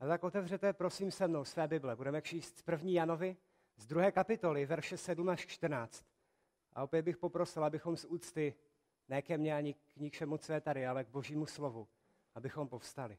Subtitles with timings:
[0.00, 1.96] A tak otevřete prosím se mnou své Bible.
[1.96, 3.36] Budeme číst z první Janovi,
[3.76, 6.04] z druhé kapitoly, verše 7 až 14.
[6.72, 8.54] A opět bych poprosil, abychom z úcty
[9.08, 11.88] ne ke mně ani k ničemu, co je tady, ale k božímu slovu,
[12.34, 13.18] abychom povstali.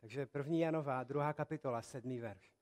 [0.00, 2.52] Takže první Janová, druhá kapitola, sedmý verš.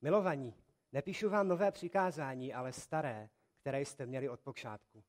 [0.00, 0.54] Milovaní,
[0.92, 3.30] nepíšu vám nové přikázání, ale staré,
[3.60, 5.04] které jste měli od počátku.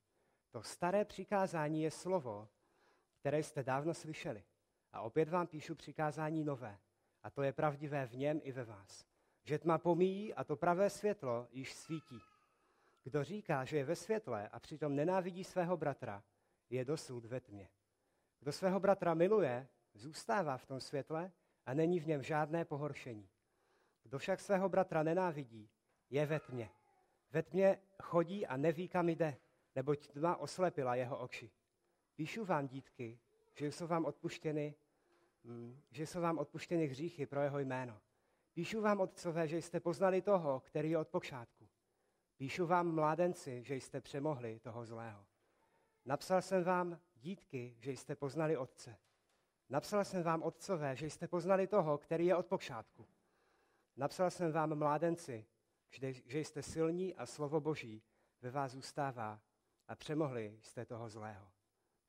[0.52, 2.49] To staré přikázání je slovo,
[3.20, 4.43] které jste dávno slyšeli.
[4.94, 6.77] A opět vám píšu přikázání nové.
[7.23, 9.05] A to je pravdivé v něm i ve vás.
[9.44, 12.20] Že tma pomíjí a to pravé světlo již svítí.
[13.04, 16.23] Kdo říká, že je ve světle a přitom nenávidí svého bratra,
[16.70, 17.70] je dosud ve tmě.
[18.40, 21.31] Kdo svého bratra miluje, zůstává v tom světle
[21.66, 23.30] a není v něm žádné pohoršení.
[24.03, 25.70] Kdo však svého bratra nenávidí,
[26.09, 26.70] je ve tmě.
[27.31, 29.38] Ve tmě chodí a neví, kam jde,
[29.76, 31.52] neboť tma oslepila jeho oči.
[32.16, 33.20] Píšu vám, dítky,
[33.53, 34.76] že jsou vám odpuštěny,
[35.92, 38.02] že jsou vám odpuštěny hříchy pro jeho jméno.
[38.53, 41.70] Píšu vám, otcové, že jste poznali toho, který je od počátku.
[42.38, 45.25] Píšu vám, mládenci, že jste přemohli toho zlého.
[46.06, 48.98] Napsal jsem vám, dítky, že jste poznali otce.
[49.70, 53.08] Napsal jsem vám, otcové, že jste poznali toho, který je od počátku.
[53.98, 55.45] Napsal jsem vám, mládenci,
[56.26, 58.03] že jste silní a slovo Boží
[58.42, 59.42] ve vás zůstává
[59.88, 61.52] a přemohli jste toho zlého.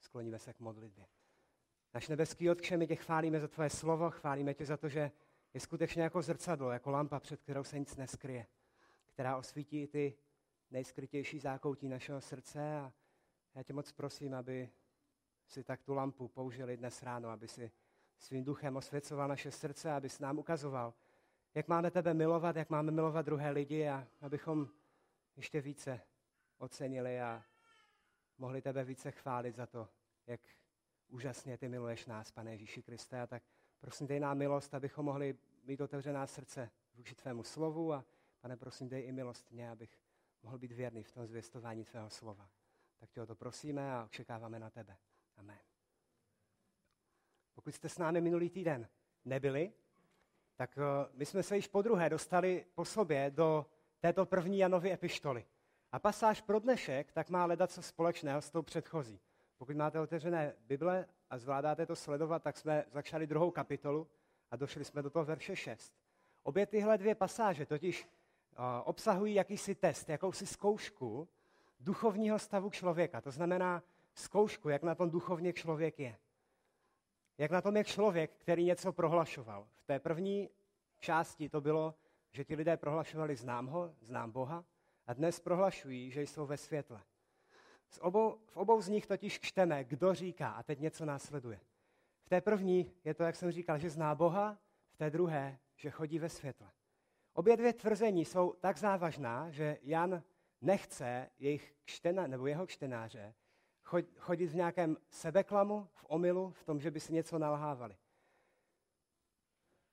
[0.01, 1.07] Skloníme se k modlitbě.
[1.95, 5.11] Naš nebeský Otče, my tě chválíme za tvoje slovo, chválíme tě za to, že
[5.55, 8.47] je skutečně jako zrcadlo, jako lampa, před kterou se nic neskryje,
[9.07, 10.15] která osvítí ty
[10.71, 12.77] nejskrytější zákoutí našeho srdce.
[12.79, 12.93] A
[13.55, 14.71] já tě moc prosím, aby
[15.47, 17.73] si tak tu lampu použili dnes ráno, aby si
[18.19, 20.95] svým duchem osvěcoval naše srdce, aby s nám ukazoval,
[21.55, 24.69] jak máme tebe milovat, jak máme milovat druhé lidi a abychom
[25.37, 26.01] ještě více
[26.59, 27.45] ocenili a
[28.39, 29.89] mohli tebe více chválit za to,
[30.27, 30.41] jak
[31.13, 33.21] úžasně ty miluješ nás, Pane Ježíši Kriste.
[33.21, 33.43] A tak
[33.81, 38.05] prosím, dej nám milost, abychom mohli mít otevřená srdce vůči tvému slovu a
[38.41, 39.99] pane, prosím, dej i milost mě, abych
[40.43, 42.49] mohl být věrný v tom zvěstování tvého slova.
[42.99, 44.97] Tak tě o to prosíme a očekáváme na tebe.
[45.37, 45.59] Amen.
[47.55, 48.89] Pokud jste s námi minulý týden
[49.25, 49.73] nebyli,
[50.57, 53.67] tak eh, my jsme se již po druhé dostali po sobě do
[54.01, 55.47] této první Janovy epištoly.
[55.93, 59.21] A pasáž pro dnešek tak má hledat co společného s tou předchozí.
[59.63, 64.09] Pokud máte otevřené Bible a zvládáte to sledovat, tak jsme začali druhou kapitolu
[64.51, 65.93] a došli jsme do toho verše 6.
[66.43, 71.29] Obě tyhle dvě pasáže totiž uh, obsahují jakýsi test, jakousi zkoušku
[71.81, 73.21] duchovního stavu člověka.
[73.21, 73.83] To znamená
[74.15, 76.17] zkoušku, jak na tom duchovně člověk je.
[77.39, 79.69] Jak na tom je člověk, který něco prohlašoval.
[79.77, 80.51] V té první
[80.99, 81.95] části to bylo,
[82.33, 84.65] že ti lidé prohlašovali znám ho, znám Boha,
[85.07, 87.03] a dnes prohlašují, že jsou ve světle.
[87.93, 91.61] Z obou, v obou z nich totiž čteme, kdo říká a teď něco následuje.
[92.25, 94.59] V té první je to, jak jsem říkal, že zná Boha,
[94.91, 96.71] v té druhé, že chodí ve světle.
[97.35, 100.23] Obě dvě tvrzení jsou tak závažná, že Jan
[100.61, 103.35] nechce jejich čtena, nebo jeho čtenáře
[104.19, 107.97] chodit v nějakém sebeklamu, v omilu, v tom, že by si něco nalhávali.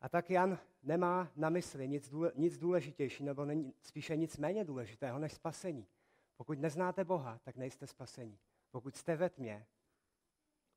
[0.01, 3.47] A tak Jan nemá na mysli nic, důle, nic důležitější, nebo
[3.81, 5.87] spíše nic méně důležitého než spasení.
[6.39, 8.39] Pokud neznáte Boha, tak nejste spasení.
[8.71, 9.65] Pokud jste ve tmě,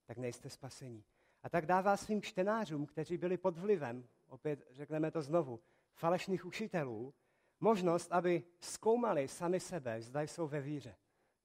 [0.06, 1.04] tak nejste spasení.
[1.42, 5.60] A tak dává svým čtenářům, kteří byli pod vlivem, opět řekneme to znovu,
[5.94, 7.14] falešných učitelů,
[7.60, 10.96] možnost, aby zkoumali sami sebe, zda jsou ve víře.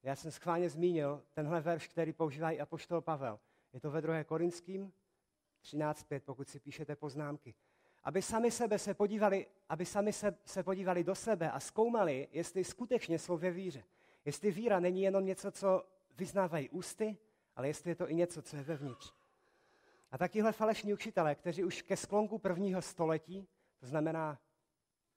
[0.02, 3.40] Já jsem schválně zmínil tenhle verš, který používá i apoštol Pavel.
[3.72, 4.24] Je to ve 2.
[4.24, 4.92] Korinským
[5.62, 7.54] 13.5, pokud si píšete poznámky.
[8.04, 12.64] Aby sami sebe se podívali, aby sami se, se podívali do sebe a zkoumali, jestli
[12.64, 13.84] skutečně jsou ve víře.
[14.24, 15.84] Jestli víra není jenom něco, co
[16.16, 17.16] vyznávají ústy,
[17.56, 19.14] ale jestli je to i něco, co je vevnitř.
[20.10, 23.48] A takihle falešní učitelé, kteří už ke sklonku prvního století,
[23.80, 24.40] to znamená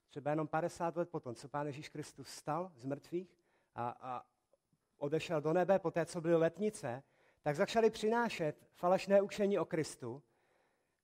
[0.10, 3.38] třeba jenom 50 let potom, co Pán Ježíš Kristus stal z mrtvých
[3.76, 4.26] a, a
[4.98, 7.04] odešel do nebe po té, co byly letnice,
[7.42, 10.24] tak začali přinášet falešné učení o Kristu,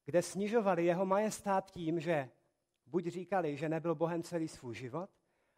[0.05, 2.29] kde snižovali jeho majestát tím, že
[2.85, 5.09] buď říkali, že nebyl Bohem celý svůj život,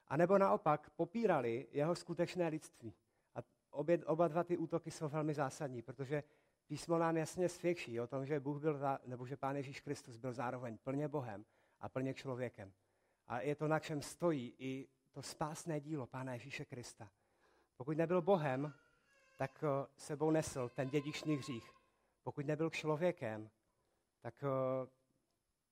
[0.09, 2.94] anebo naopak popírali jeho skutečné lidství.
[3.35, 3.39] A
[3.71, 6.23] obě, oba dva ty útoky jsou velmi zásadní, protože
[6.67, 10.33] písmo nám jasně svědčí o tom, že Bůh byl, nebo že Pán Ježíš Kristus byl
[10.33, 11.45] zároveň plně Bohem
[11.79, 12.73] a plně člověkem.
[13.27, 17.11] A je to, na čem stojí i to spásné dílo Pána Ježíše Krista.
[17.77, 18.73] Pokud nebyl Bohem,
[19.35, 21.71] tak eh, sebou nesl ten dědičný hřích.
[22.23, 23.50] Pokud nebyl člověkem,
[24.21, 24.88] tak eh,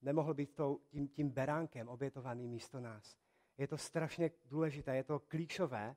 [0.01, 3.17] nemohl být tím, tím beránkem obětovaným místo nás.
[3.57, 5.95] Je to strašně důležité, je to klíčové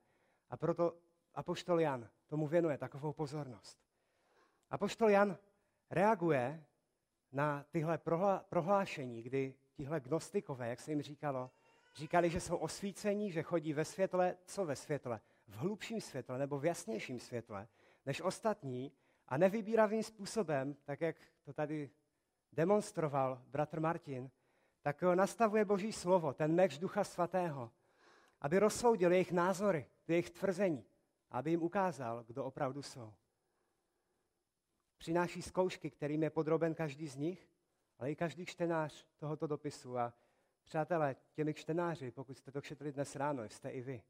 [0.51, 0.97] a proto
[1.35, 3.79] Apoštol Jan tomu věnuje takovou pozornost.
[4.71, 5.39] Apoštol Jan
[5.91, 6.65] reaguje
[7.33, 7.99] na tyhle
[8.49, 11.51] prohlášení, kdy tihle gnostikové, jak se jim říkalo,
[11.95, 15.21] říkali, že jsou osvícení, že chodí ve světle, co ve světle?
[15.49, 17.69] V hlubším světle nebo v jasnějším světle
[18.07, 18.93] než ostatní
[19.29, 21.91] a nevybíravým způsobem, tak jak to tady
[22.53, 24.31] demonstroval bratr Martin,
[24.83, 27.71] tak nastavuje Boží slovo, ten meč Ducha Svatého,
[28.41, 30.85] aby rozsoudil jejich názory, jejich tvrzení,
[31.31, 33.15] aby jim ukázal, kdo opravdu jsou.
[34.99, 37.49] Přináší zkoušky, kterým je podroben každý z nich,
[37.99, 39.99] ale i každý čtenář tohoto dopisu.
[39.99, 40.13] A
[40.65, 44.03] přátelé, těmi čtenáři, pokud jste to četli dnes ráno, jste i vy.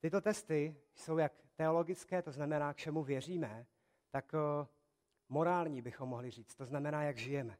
[0.00, 3.66] Tyto testy jsou jak teologické, to znamená, k čemu věříme,
[4.10, 4.32] tak
[5.28, 7.58] morální bychom mohli říct, to znamená, jak žijeme.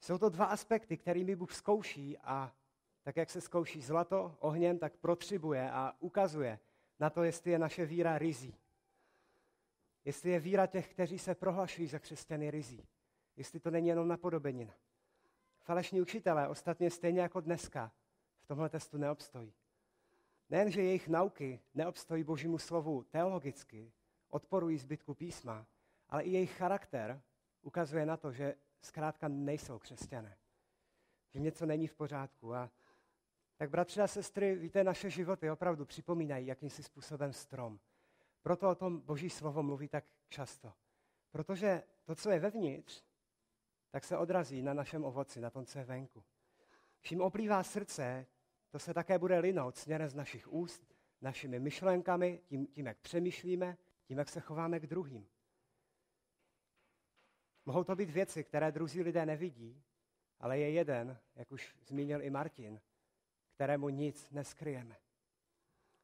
[0.00, 2.52] Jsou to dva aspekty, kterými Bůh zkouší a
[3.02, 6.58] tak, jak se zkouší zlato ohněm, tak protřibuje a ukazuje
[7.00, 8.54] na to, jestli je naše víra rizí.
[10.04, 12.88] Jestli je víra těch, kteří se prohlašují za křesťany rizí.
[13.36, 14.74] Jestli to není jenom napodobenina.
[15.60, 17.92] Falešní učitelé ostatně stejně jako dneska
[18.40, 19.52] v tomhle testu neobstojí.
[20.50, 23.92] Nejen, že jejich nauky neobstojí božímu slovu teologicky,
[24.28, 25.66] odporují zbytku písma,
[26.08, 27.22] ale i jejich charakter
[27.62, 30.36] ukazuje na to, že zkrátka nejsou křesťané.
[31.30, 32.54] Že něco není v pořádku.
[32.54, 32.70] A
[33.56, 37.78] tak bratři a sestry, víte, naše životy opravdu připomínají jakýmsi způsobem strom.
[38.42, 40.72] Proto o tom Boží slovo mluví tak často.
[41.30, 43.04] Protože to, co je vevnitř,
[43.90, 46.24] tak se odrazí na našem ovoci, na tom, co je venku.
[47.00, 48.26] Čím oplývá srdce,
[48.70, 53.76] to se také bude linout směrem z našich úst, našimi myšlenkami, tím, tím, jak přemýšlíme,
[54.04, 55.28] tím, jak se chováme k druhým.
[57.68, 59.82] Mohou to být věci, které druzí lidé nevidí,
[60.40, 62.80] ale je jeden, jak už zmínil i Martin,
[63.54, 64.96] kterému nic neskryjeme.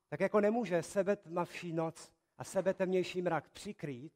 [0.08, 4.12] Tak jako nemůže sebetmavší noc a sebetemnější mrak přikrýt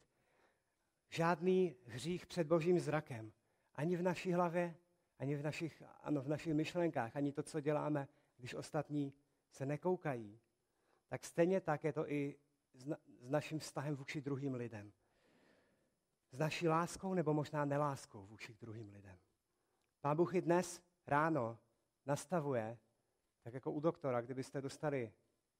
[1.08, 3.32] žádný hřích před božím zrakem.
[3.74, 4.74] Ani v naší hlavě,
[5.18, 9.12] ani v našich, ano, v našich myšlenkách, ani to, co děláme, když ostatní
[9.50, 10.40] se nekoukají.
[11.08, 12.36] Tak stejně tak je to i
[12.74, 14.92] s naším vztahem vůči druhým lidem.
[16.30, 19.18] S naší láskou nebo možná neláskou vůči druhým lidem.
[20.00, 21.58] Pán Bůh i dnes ráno
[22.06, 22.78] nastavuje,
[23.42, 25.12] tak jako u doktora, kdybyste dostali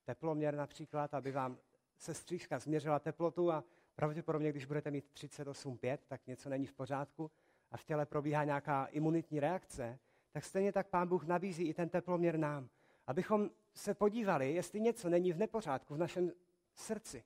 [0.05, 1.59] teploměr například, aby vám
[1.99, 7.31] sestřížka změřila teplotu a pravděpodobně, když budete mít 38,5, tak něco není v pořádku
[7.71, 9.99] a v těle probíhá nějaká imunitní reakce,
[10.33, 12.69] tak stejně tak Pán Bůh nabízí i ten teploměr nám,
[13.07, 16.33] abychom se podívali, jestli něco není v nepořádku v našem
[16.75, 17.25] srdci,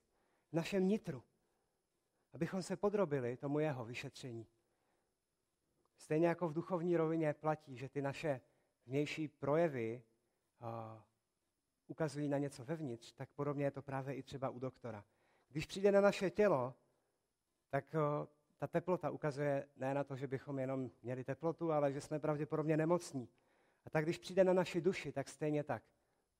[0.51, 1.23] v našem nitru.
[2.33, 4.47] Abychom se podrobili tomu jeho vyšetření.
[5.97, 8.41] Stejně jako v duchovní rovině platí, že ty naše
[8.85, 10.03] vnější projevy
[11.87, 15.05] ukazují na něco vevnitř, tak podobně je to právě i třeba u doktora.
[15.49, 16.75] Když přijde na naše tělo,
[17.69, 17.95] tak
[18.57, 22.77] ta teplota ukazuje ne na to, že bychom jenom měli teplotu, ale že jsme pravděpodobně
[22.77, 23.29] nemocní.
[23.85, 25.83] A tak když přijde na naši duši, tak stejně tak.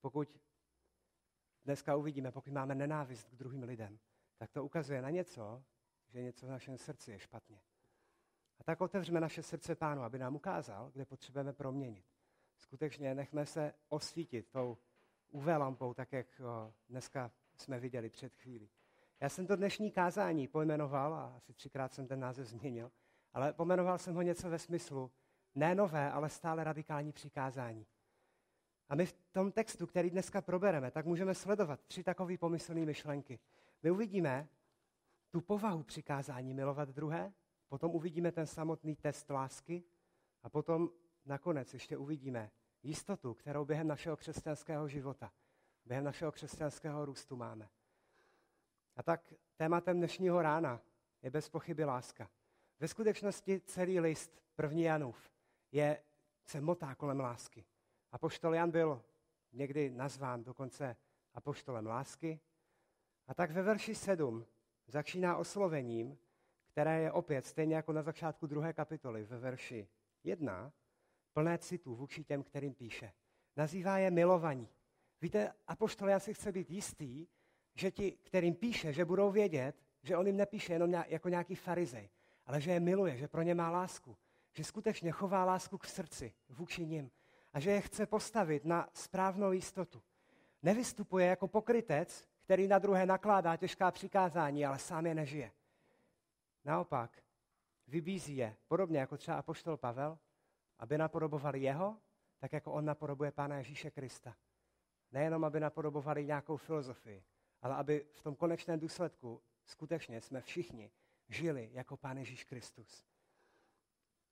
[0.00, 0.40] Pokud
[1.64, 3.98] dneska uvidíme, pokud máme nenávist k druhým lidem,
[4.38, 5.64] tak to ukazuje na něco,
[6.14, 7.60] že něco v našem srdci je špatně.
[8.60, 12.04] A tak otevřeme naše srdce pánu, aby nám ukázal, kde potřebujeme proměnit.
[12.58, 14.78] Skutečně nechme se osvítit tou
[15.30, 16.40] UV lampou, tak jak
[16.88, 18.70] dneska jsme viděli před chvílí.
[19.20, 22.92] Já jsem to dnešní kázání pojmenoval, a asi třikrát jsem ten název změnil,
[23.32, 25.10] ale pojmenoval jsem ho něco ve smyslu
[25.54, 27.86] ne nové, ale stále radikální přikázání.
[28.88, 33.38] A my v tom textu, který dneska probereme, tak můžeme sledovat tři takové pomyslné myšlenky.
[33.82, 34.48] My uvidíme
[35.34, 37.32] tu povahu přikázání milovat druhé,
[37.68, 39.84] potom uvidíme ten samotný test lásky
[40.42, 40.90] a potom
[41.24, 42.50] nakonec ještě uvidíme
[42.82, 45.32] jistotu, kterou během našeho křesťanského života,
[45.84, 47.68] během našeho křesťanského růstu máme.
[48.96, 50.80] A tak tématem dnešního rána
[51.22, 52.30] je bez pochyby láska.
[52.80, 55.30] Ve skutečnosti celý list, první Janův,
[55.72, 56.02] je,
[56.44, 57.64] se motá kolem lásky.
[58.12, 59.04] Apoštol Jan byl
[59.52, 60.96] někdy nazván dokonce
[61.32, 62.40] apoštolem lásky.
[63.26, 64.46] A tak ve verši 7
[64.86, 66.18] začíná oslovením,
[66.72, 69.88] které je opět, stejně jako na začátku druhé kapitoly, ve verši
[70.24, 70.72] 1,
[71.32, 73.12] plné citů vůči těm, kterým píše.
[73.56, 74.68] Nazývá je milovaní.
[75.20, 77.26] Víte, apoštol Jan si chce být jistý,
[77.74, 82.08] že ti, kterým píše, že budou vědět, že on jim nepíše jenom jako nějaký farizej,
[82.46, 84.16] ale že je miluje, že pro ně má lásku,
[84.52, 87.10] že skutečně chová lásku k srdci vůči nim
[87.52, 90.02] a že je chce postavit na správnou jistotu.
[90.62, 95.52] Nevystupuje jako pokrytec, který na druhé nakládá těžká přikázání, ale sám je nežije.
[96.64, 97.22] Naopak,
[97.86, 100.18] vybízí je, podobně jako třeba apoštol Pavel,
[100.78, 101.96] aby napodobovali jeho,
[102.38, 104.36] tak jako on napodobuje Pána Ježíše Krista.
[105.12, 107.24] Nejenom, aby napodobovali nějakou filozofii,
[107.62, 110.90] ale aby v tom konečném důsledku skutečně jsme všichni
[111.28, 113.04] žili jako Pán Ježíš Kristus.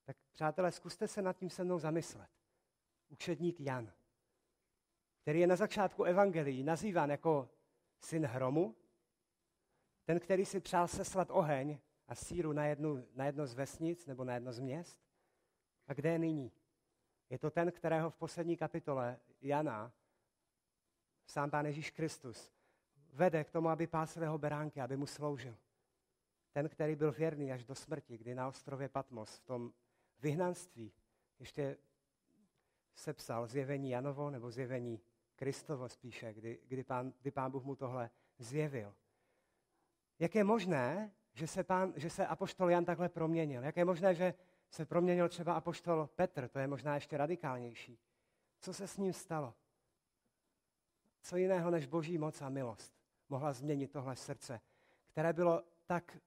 [0.04, 2.31] Tak přátelé, zkuste se nad tím se mnou zamyslet.
[3.09, 3.92] Učedník Jan,
[5.23, 7.49] který je na začátku evangelií nazýván jako
[8.04, 8.76] syn hromu,
[10.04, 11.78] ten, který si přál seslat oheň
[12.09, 15.00] a síru na, jednu, na jedno z vesnic nebo na jedno z měst.
[15.87, 16.52] A kde je nyní?
[17.30, 19.92] Je to ten, kterého v poslední kapitole Jana
[21.26, 22.52] sám Pán Ježíš Kristus
[23.12, 25.56] vede k tomu, aby pásl jeho beránky, aby mu sloužil.
[26.52, 29.73] Ten, který byl věrný až do smrti, kdy na ostrově Patmos v tom
[30.18, 30.92] vyhnanství
[31.38, 31.76] ještě
[32.94, 35.00] sepsal zjevení Janovo nebo zjevení
[35.42, 38.94] Kristovo spíše, kdy, kdy, pán, kdy pán Bůh mu tohle zjevil.
[40.18, 43.62] Jak je možné, že se, pán, že se apoštol Jan takhle proměnil?
[43.62, 44.34] Jak je možné, že
[44.70, 46.49] se proměnil třeba apoštol Petr?
[46.49, 47.99] To je možná ještě radikálnější.
[48.61, 49.54] Co se s ním stalo?
[51.22, 52.94] Co jiného než boží moc a milost
[53.28, 54.61] mohla změnit tohle srdce,
[55.06, 56.18] které bylo tak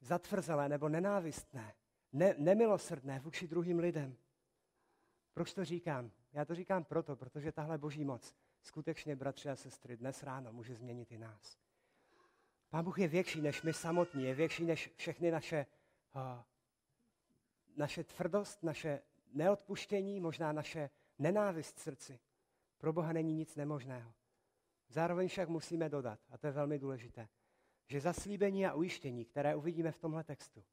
[0.00, 1.74] zatvrzelé nebo nenávistné,
[2.12, 4.16] ne, nemilosrdné vůči druhým lidem.
[5.34, 6.10] Proč to říkám?
[6.32, 10.74] Já to říkám proto, protože tahle boží moc skutečně, bratři a sestry, dnes ráno může
[10.74, 11.58] změnit i nás.
[12.70, 15.66] Pán Bůh je větší než my samotní, je větší než všechny naše,
[16.14, 16.42] uh,
[17.76, 22.20] naše tvrdost, naše neodpuštění, možná naše nenávist srdci.
[22.78, 24.12] Pro Boha není nic nemožného.
[24.88, 27.28] Zároveň však musíme dodat, a to je velmi důležité,
[27.86, 30.64] že zaslíbení a ujištění, které uvidíme v tomhle textu,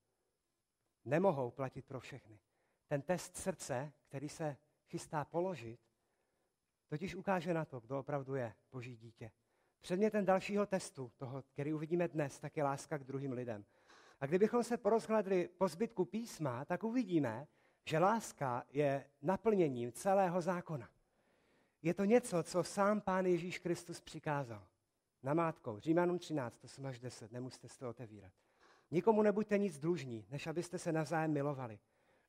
[1.06, 2.40] nemohou platit pro všechny.
[2.88, 4.58] Ten test srdce, který se
[4.96, 5.80] chystá položit,
[6.88, 9.32] totiž ukáže na to, kdo opravdu je Boží dítě.
[9.82, 13.66] Předmětem dalšího testu, toho, který uvidíme dnes, tak je láska k druhým lidem.
[14.20, 17.48] A kdybychom se porozhledli po zbytku písma, tak uvidíme,
[17.86, 20.90] že láska je naplněním celého zákona.
[21.82, 24.68] Je to něco, co sám Pán Ježíš Kristus přikázal.
[25.24, 28.32] Namátkou, Římanům 13, 8 až 10, nemusíte to otevírat.
[28.92, 31.80] Nikomu nebuďte nic dlužní, než abyste se navzájem milovali.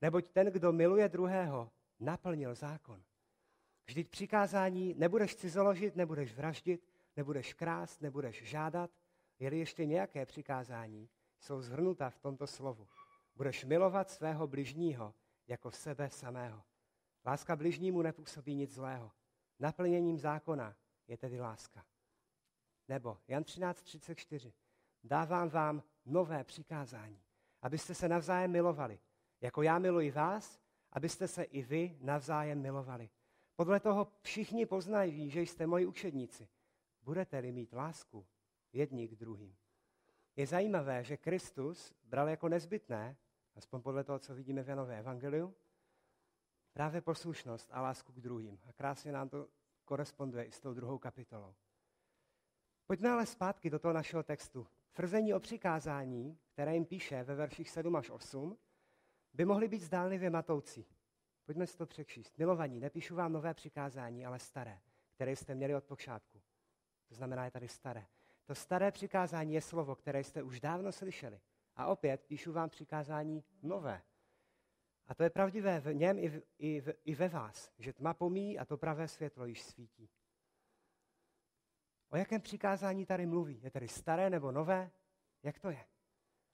[0.03, 3.03] Neboť ten, kdo miluje druhého, naplnil zákon.
[3.87, 8.91] Vždyť přikázání nebudeš cizoložit, nebudeš vraždit, nebudeš krást, nebudeš žádat,
[9.39, 11.09] je ještě nějaké přikázání,
[11.41, 12.89] jsou zhrnuta v tomto slovu.
[13.35, 15.15] Budeš milovat svého bližního
[15.47, 16.63] jako sebe samého.
[17.27, 19.13] Láska bližnímu nepůsobí nic zlého.
[19.59, 20.77] Naplněním zákona
[21.09, 21.85] je tedy láska.
[22.89, 24.53] Nebo Jan 13.34.
[25.05, 27.23] Dávám vám nové přikázání,
[27.63, 28.99] abyste se navzájem milovali.
[29.41, 30.61] Jako já miluji vás,
[30.97, 33.11] abyste se i vy navzájem milovali.
[33.57, 36.49] Podle toho všichni poznají, že jste moji učedníci.
[37.03, 38.27] Budete-li mít lásku
[38.73, 39.57] jedni k druhým.
[40.37, 43.17] Je zajímavé, že Kristus bral jako nezbytné,
[43.55, 45.55] aspoň podle toho, co vidíme v Janové evangeliu,
[46.73, 48.59] právě poslušnost a lásku k druhým.
[48.69, 49.49] A krásně nám to
[49.85, 51.55] koresponduje i s tou druhou kapitolou.
[52.87, 54.67] Pojďme ale zpátky do toho našeho textu.
[54.93, 58.59] Tvrzení o přikázání, které jim píše ve verších 7 až 8,
[59.37, 60.87] by mohly být zdánlivě matoucí.
[61.45, 62.39] Pojďme si to přečíst.
[62.39, 64.81] Milovaní, nepíšu vám nové přikázání, ale staré,
[65.15, 66.43] které jste měli od počátku.
[67.09, 68.07] To znamená, je tady staré.
[68.45, 71.41] To staré přikázání je slovo, které jste už dávno slyšeli.
[71.77, 74.03] A opět píšu vám přikázání nové.
[75.07, 78.15] A to je pravdivé v něm i, v, i, v, i ve vás, že tma
[78.15, 80.11] pomíjí a to pravé světlo již svítí.
[82.09, 83.61] O jakém přikázání tady mluví?
[83.63, 84.91] Je tady staré nebo nové?
[85.43, 85.85] Jak to je?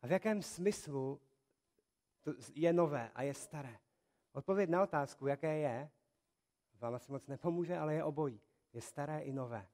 [0.02, 1.20] A v jakém smyslu
[2.54, 3.78] je nové a je staré?
[4.32, 5.90] Odpověď na otázku, jaké je,
[6.78, 8.40] vám asi moc nepomůže, ale je obojí.
[8.72, 9.66] Je staré i nové.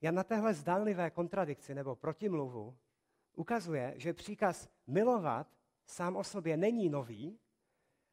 [0.00, 2.76] Jan na téhle zdánlivé kontradikci nebo protimluvu
[3.34, 5.46] ukazuje, že příkaz milovat
[5.86, 7.38] sám o sobě není nový,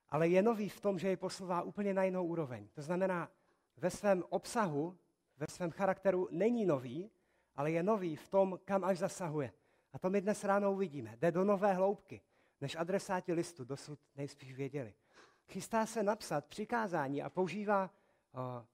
[0.10, 2.68] ale je nový v tom, že je posouvá úplně na jinou úroveň.
[2.74, 3.32] To znamená,
[3.78, 4.98] ve svém obsahu,
[5.38, 7.12] ve svém charakteru není nový,
[7.56, 9.54] ale je nový v tom, kam až zasahuje.
[9.94, 11.18] A to my dnes ráno uvidíme.
[11.18, 12.22] Jde do nové hloubky,
[12.62, 14.94] než adresáti listu dosud nejspíš věděli.
[15.48, 17.92] Chystá se napsat přikázání a používá
[18.34, 18.66] o,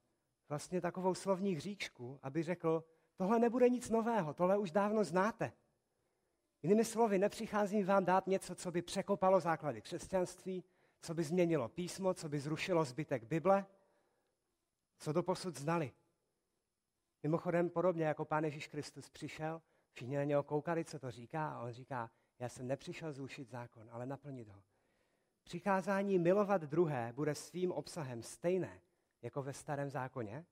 [0.50, 2.84] vlastně takovou slovní hříčku, aby řekl,
[3.16, 5.54] tohle nebude nic nového, tohle už dávno znáte.
[6.64, 10.64] Jinými slovy, nepřicházím vám dát něco, co by překopalo základy křesťanství,
[11.02, 13.66] co by změnilo písmo, co by zrušilo zbytek Bible,
[14.98, 15.92] co do posud znali.
[17.24, 19.62] Mimochodem, podobně jako Pán Ježíš Kristus přišel,
[19.94, 23.90] všichni na něho koukali, co to říká, a on říká, já jsem nepřišel zrušit zákon,
[23.92, 24.64] ale naplnit ho.
[25.44, 28.82] Přikázání milovat druhé bude svým obsahem stejné
[29.22, 30.46] jako ve starém zákoně,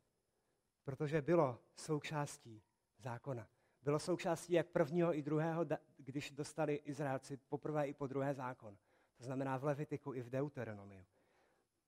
[0.84, 2.63] protože bylo součástí
[2.98, 3.48] zákona.
[3.82, 5.65] Bylo součástí jak prvního i druhého,
[5.98, 8.77] když dostali Izraelci poprvé i po druhé zákon.
[9.18, 11.06] To znamená v Levitiku i v Deuteronomiu.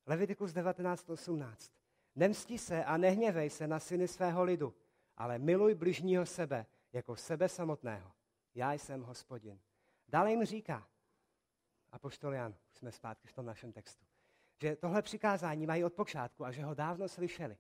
[0.05, 1.71] Levitikus 19.18.
[2.15, 4.75] Nemsti se a nehněvej se na syny svého lidu,
[5.17, 8.11] ale miluj bližního sebe jako sebe samotného.
[8.55, 9.59] Já jsem hospodin.
[10.07, 10.87] Dále jim říká,
[11.91, 14.05] a poštolian, už jsme zpátky v tom našem textu,
[14.61, 17.57] že tohle přikázání mají od počátku a že ho dávno slyšeli.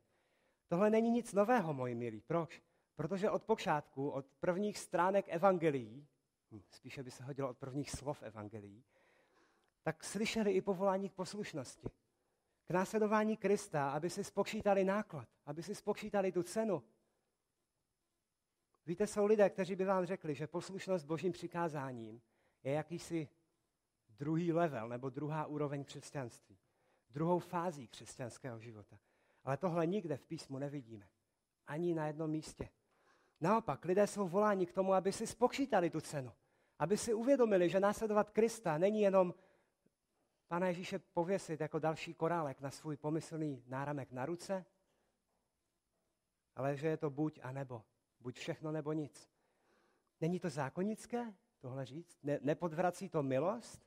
[0.67, 2.21] Tohle není nic nového, moji milí.
[2.21, 2.61] Proč?
[2.95, 6.07] Protože od počátku, od prvních stránek evangelií,
[6.51, 8.83] hm, spíše by se hodilo od prvních slov evangelií,
[9.83, 11.89] tak slyšeli i povolání k poslušnosti.
[12.65, 16.83] K následování Krista, aby si spočítali náklad, aby si spočítali tu cenu.
[18.85, 22.21] Víte, jsou lidé, kteří by vám řekli, že poslušnost božím přikázáním
[22.67, 23.29] je jakýsi
[24.09, 26.57] druhý level nebo druhá úroveň křesťanství.
[27.09, 28.99] Druhou fází křesťanského života.
[29.43, 31.07] Ale tohle nikde v písmu nevidíme.
[31.67, 32.69] Ani na jednom místě.
[33.41, 36.31] Naopak, lidé jsou voláni k tomu, aby si spočítali tu cenu.
[36.79, 39.33] Aby si uvědomili, že následovat Krista není jenom
[40.47, 44.65] Pana Ježíše pověsit jako další korálek na svůj pomyslný náramek na ruce,
[46.55, 47.83] ale že je to buď a nebo.
[48.19, 49.29] Buď všechno nebo nic.
[50.21, 51.33] Není to zákonické
[51.67, 52.17] tohle říct?
[52.23, 53.85] Ne, nepodvrací to milost?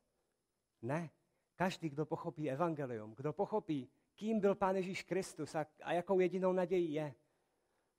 [0.83, 1.11] Ne.
[1.57, 6.53] Každý, kdo pochopí evangelium, kdo pochopí, kým byl Pán Ježíš Kristus a, a jakou jedinou
[6.53, 7.15] naději je,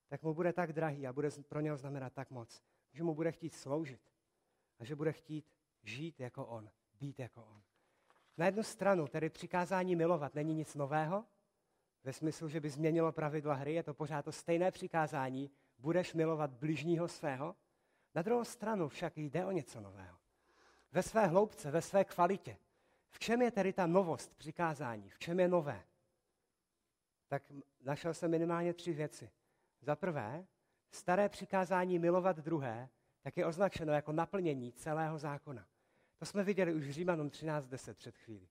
[0.08, 3.32] tak mu bude tak drahý a bude pro něho znamenat tak moc, že mu bude
[3.32, 4.02] chtít sloužit
[4.80, 5.46] a že bude chtít
[5.84, 7.62] žít jako on, být jako on.
[8.38, 11.26] Na jednu stranu tedy přikázání milovat není nic nového,
[12.04, 16.52] ve smyslu, že by změnilo pravidla hry, je to pořád to stejné přikázání, budeš milovat
[16.52, 17.56] bližního svého.
[18.16, 20.18] Na druhou stranu však jde o něco nového.
[20.92, 22.58] Ve své hloubce, ve své kvalitě.
[23.10, 25.10] V čem je tedy ta novost přikázání?
[25.10, 25.84] V čem je nové?
[27.28, 27.44] Tak
[27.82, 29.32] našel jsem minimálně tři věci.
[29.82, 30.46] Za prvé,
[30.92, 32.90] staré přikázání milovat druhé,
[33.22, 35.68] tak je označeno jako naplnění celého zákona.
[36.20, 38.48] To jsme viděli už v Římanům 13.10 před chvíli.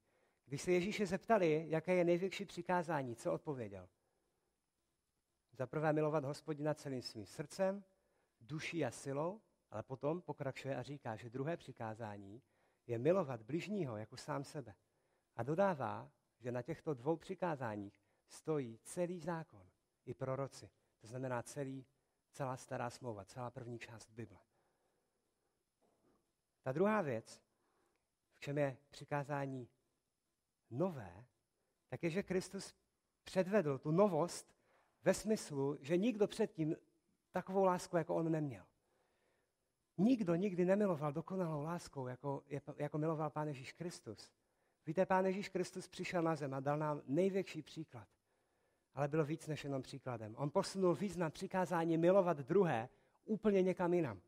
[0.46, 3.88] Když se Ježíše zeptali, jaké je největší přikázání, co odpověděl?
[5.52, 7.84] Za prvé milovat hospodina celým svým srdcem,
[8.40, 12.42] duší a silou, ale potom pokračuje a říká, že druhé přikázání
[12.86, 14.74] je milovat bližního jako sám sebe.
[15.36, 19.70] A dodává, že na těchto dvou přikázáních stojí celý zákon
[20.06, 20.70] i proroci.
[21.00, 21.86] To znamená celý,
[22.32, 24.38] celá stará smlouva, celá první část Bible.
[26.62, 27.42] Ta druhá věc,
[28.34, 29.68] v čem je přikázání
[30.70, 31.26] nové,
[31.88, 32.74] tak je, že Kristus
[33.24, 34.54] předvedl tu novost
[35.02, 36.76] ve smyslu, že nikdo předtím
[37.30, 38.69] takovou lásku jako on neměl.
[40.00, 42.42] Nikdo nikdy nemiloval dokonalou láskou, jako,
[42.76, 44.32] jako miloval Pán Ježíš Kristus.
[44.86, 48.08] Víte, Pán Ježíš Kristus přišel na zem a dal nám největší příklad.
[48.94, 50.34] Ale bylo víc než jenom příkladem.
[50.36, 52.88] On posunul význam přikázání milovat druhé
[53.24, 54.20] úplně někam jinam.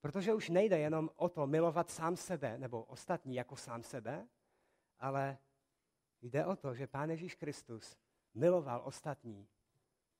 [0.00, 4.28] Protože už nejde jenom o to milovat sám sebe nebo ostatní jako sám sebe,
[4.98, 5.38] ale
[6.22, 7.96] jde o to, že Pán Ježíš Kristus
[8.34, 9.48] miloval ostatní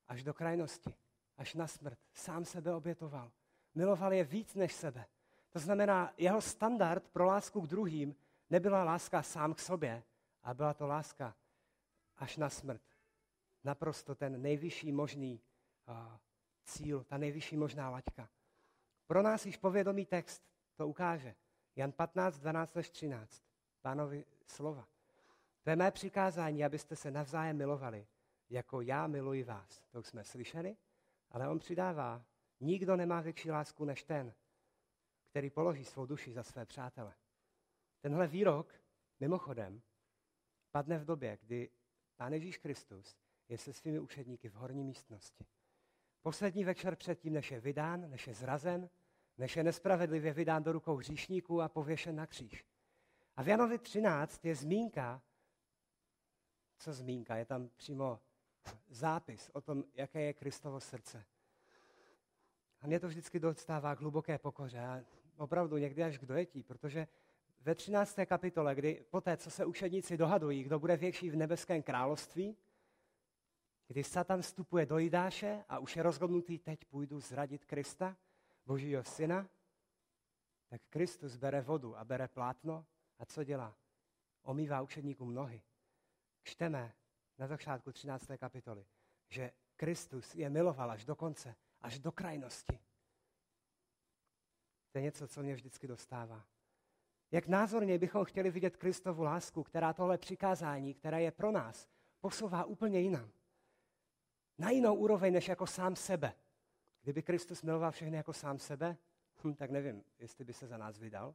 [0.08, 0.94] až do krajnosti,
[1.36, 1.98] až na smrt.
[2.12, 3.32] Sám sebe obětoval.
[3.74, 5.06] Miloval je víc než sebe.
[5.50, 8.16] To znamená, jeho standard pro lásku k druhým
[8.50, 10.02] nebyla láska sám k sobě,
[10.42, 11.34] a byla to láska
[12.16, 12.82] až na smrt.
[13.64, 15.40] Naprosto ten nejvyšší možný
[16.64, 18.28] cíl, ta nejvyšší možná laťka.
[19.06, 20.42] Pro nás již povědomý text
[20.76, 21.34] to ukáže.
[21.76, 23.42] Jan 15, 12 až 13.
[23.82, 24.88] Pánovi slova.
[25.62, 28.06] To je mé přikázání, abyste se navzájem milovali,
[28.50, 29.82] jako já miluji vás.
[29.90, 30.76] To už jsme slyšeli,
[31.30, 32.24] ale on přidává,
[32.62, 34.34] nikdo nemá větší lásku než ten,
[35.30, 37.14] který položí svou duši za své přátele.
[38.00, 38.74] Tenhle výrok,
[39.20, 39.82] mimochodem,
[40.70, 41.70] padne v době, kdy
[42.16, 43.16] Pán Ježíš Kristus
[43.48, 45.46] je se svými učedníky v horní místnosti.
[46.22, 48.90] Poslední večer předtím, než je vydán, než je zrazen,
[49.38, 52.64] než je nespravedlivě vydán do rukou hříšníků a pověšen na kříž.
[53.36, 55.22] A v Janovi 13 je zmínka,
[56.78, 58.20] co zmínka, je tam přímo
[58.88, 61.24] zápis o tom, jaké je Kristovo srdce.
[62.82, 65.00] A mě to vždycky dostává k hluboké pokoře a
[65.36, 67.08] opravdu někdy až k dojetí, protože
[67.60, 68.18] ve 13.
[68.26, 72.56] kapitole, kdy poté, co se učedníci dohadují, kdo bude větší v nebeském království,
[73.86, 78.16] kdy Satan vstupuje do Jidáše a už je rozhodnutý, teď půjdu zradit Krista,
[78.66, 79.48] Božího syna,
[80.68, 82.86] tak Kristus bere vodu a bere plátno
[83.18, 83.76] a co dělá?
[84.42, 85.62] Omývá učedníkům nohy.
[86.42, 86.94] Čteme
[87.38, 88.30] na začátku 13.
[88.36, 88.86] kapitoly,
[89.28, 92.78] že Kristus je miloval až do konce, až do krajnosti.
[94.92, 96.44] To je něco, co mě vždycky dostává.
[97.30, 101.88] Jak názorně bychom chtěli vidět Kristovu lásku, která tohle přikázání, které je pro nás,
[102.20, 103.30] posouvá úplně jinam.
[104.58, 106.34] Na jinou úroveň, než jako sám sebe.
[107.02, 108.96] Kdyby Kristus miloval všechny jako sám sebe,
[109.44, 111.34] hm, tak nevím, jestli by se za nás vydal,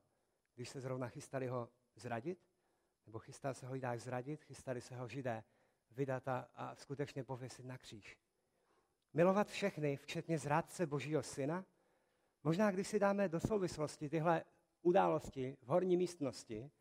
[0.55, 2.39] když se zrovna chystali ho zradit,
[3.05, 5.43] nebo chystal se ho Židák zradit, chystali se ho Židé
[5.91, 8.17] vydat a, a skutečně pověsit na kříž.
[9.13, 11.65] Milovat všechny, včetně zrádce Božího syna,
[12.43, 14.43] možná když si dáme do souvislosti tyhle
[14.81, 16.71] události v horní místnosti,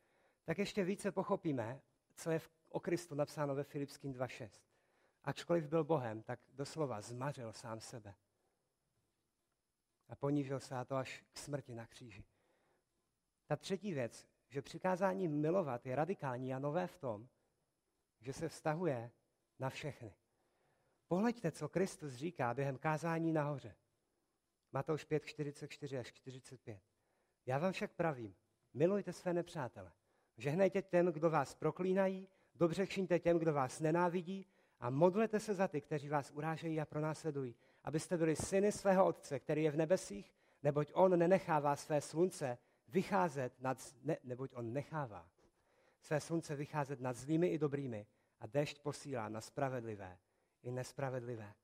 [0.44, 1.80] tak ještě více pochopíme,
[2.14, 4.50] co je o Kristu napsáno ve Filipským 2.6.
[5.24, 8.14] Ačkoliv byl Bohem, tak doslova zmařil sám sebe.
[10.08, 12.24] A ponížil se a to až k smrti na kříži.
[13.46, 17.28] Ta třetí věc, že přikázání milovat je radikální a nové v tom,
[18.20, 19.10] že se vztahuje
[19.58, 20.14] na všechny.
[21.08, 23.74] Pohleďte, co Kristus říká během kázání nahoře.
[24.72, 26.80] Matouš 5, 44 až 45.
[27.46, 28.34] Já vám však pravím,
[28.74, 29.92] milujte své nepřátele.
[30.36, 34.46] Žehnejte těm, kdo vás proklínají, dobře čiňte těm, kdo vás nenávidí
[34.80, 39.40] a modlete se za ty, kteří vás urážejí a pronásledují, abyste byli syny svého Otce,
[39.40, 45.30] který je v nebesích, neboť On nenechává své slunce vycházet nad, ne, neboť On nechává
[46.00, 48.06] své slunce vycházet nad zlými i dobrými
[48.40, 50.18] a dešť posílá na spravedlivé
[50.62, 51.54] i nespravedlivé.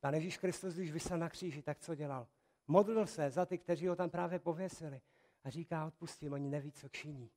[0.00, 2.28] Pán Ježíš Kristus, když vysel na kříži, tak co dělal?
[2.66, 5.00] Modlil se za ty, kteří ho tam právě pověsili
[5.44, 7.30] a říká, odpustím, oni neví, co činí.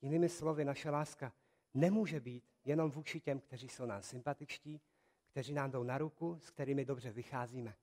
[0.00, 1.32] Jinými slovy, naše láska
[1.74, 4.80] nemůže být jenom vůči těm, kteří jsou nám sympatičtí,
[5.30, 7.76] kteří nám jdou na ruku, s kterými dobře vycházíme.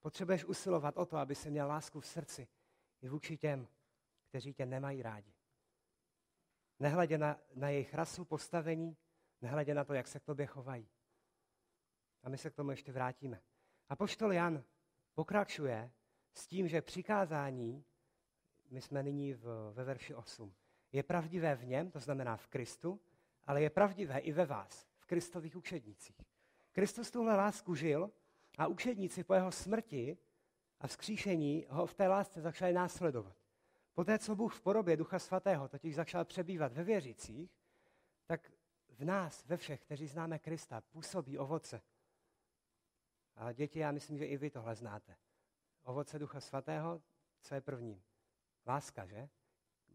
[0.00, 2.48] Potřebuješ usilovat o to, aby se měl lásku v srdci
[3.02, 3.68] i vůči těm,
[4.28, 5.32] kteří tě nemají rádi.
[6.78, 8.96] Nehledě na, na jejich rasu, postavení,
[9.40, 10.88] nehledě na to, jak se k tobě chovají.
[12.22, 13.40] A my se k tomu ještě vrátíme.
[13.88, 14.64] A poštol Jan
[15.14, 15.90] pokračuje
[16.34, 17.84] s tím, že přikázání,
[18.70, 20.54] my jsme nyní v, ve verši 8,
[20.92, 23.00] je pravdivé v něm, to znamená v Kristu,
[23.44, 26.16] ale je pravdivé i ve vás, v Kristových učednicích.
[26.72, 28.10] Kristus tuhle lásku žil
[28.58, 30.18] a učedníci po jeho smrti
[30.80, 33.36] a vzkříšení ho v té lásce začali následovat.
[33.94, 37.50] Poté, co Bůh v podobě Ducha Svatého totiž začal přebývat ve věřících,
[38.26, 38.52] tak
[38.88, 41.82] v nás, ve všech, kteří známe Krista, působí ovoce.
[43.54, 45.16] Děti, já myslím, že i vy tohle znáte.
[45.82, 47.02] Ovoce Ducha Svatého,
[47.40, 48.02] co je prvním?
[48.66, 49.28] Láska, že?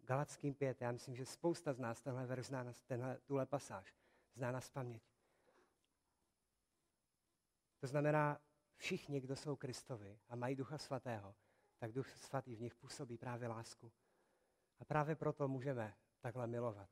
[0.04, 3.96] Galackým 5, já myslím, že spousta z nás tenhle verš zná, tenhle, tuhle pasáž,
[4.36, 5.04] zná na paměť.
[7.80, 8.42] To znamená,
[8.76, 11.36] všichni, kdo jsou Kristovi a mají Ducha Svatého,
[11.78, 13.92] tak Duch Svatý v nich působí právě lásku.
[14.80, 16.90] A právě proto můžeme takhle milovat.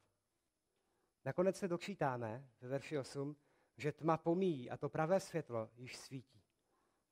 [1.26, 3.36] Nakonec se dočítáme ve verši 8,
[3.78, 6.42] že tma pomíjí a to pravé světlo již svítí.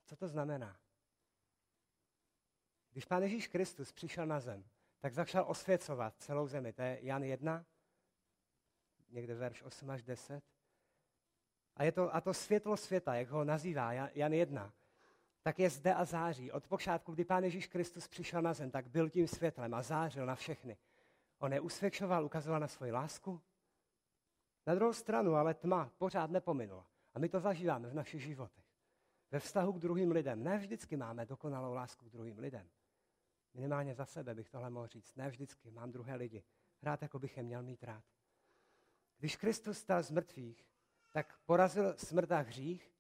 [0.06, 0.80] Co to znamená?
[2.92, 4.64] Když Pán Ježíš Kristus přišel na zem,
[5.00, 6.74] tak začal osvěcovat celou zemi.
[6.74, 7.66] To je Jan 1,
[9.10, 10.44] někde verš 8 až 10.
[11.76, 14.74] A, je to, a to světlo světa, jak ho nazývá Jan 1,
[15.42, 16.52] tak je zde a září.
[16.52, 20.26] Od počátku, kdy Pán Ježíš Kristus přišel na zem, tak byl tím světlem a zářil
[20.26, 20.78] na všechny.
[21.38, 23.42] On je usvědčoval, ukazoval na svoji lásku.
[24.68, 26.88] Na druhou stranu ale tma pořád nepominula.
[27.14, 28.64] A my to zažíváme v našich životech.
[29.32, 30.44] Ve vztahu k druhým lidem.
[30.44, 32.70] Ne vždycky máme dokonalou lásku k druhým lidem.
[33.54, 35.16] Minimálně za sebe bych tohle mohl říct.
[35.16, 36.44] Ne vždycky mám druhé lidi.
[36.82, 38.04] Rád, jako bych je měl mít rád.
[39.18, 40.68] Když Kristus stal z mrtvých,
[41.12, 42.94] tak porazil smrt a hřích,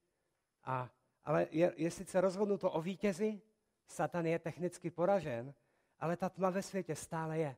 [0.63, 0.89] a,
[1.23, 3.41] ale je, je sice rozhodnuto o vítězi,
[3.88, 5.54] Satan je technicky poražen,
[5.99, 7.56] ale ta tma ve světě stále je.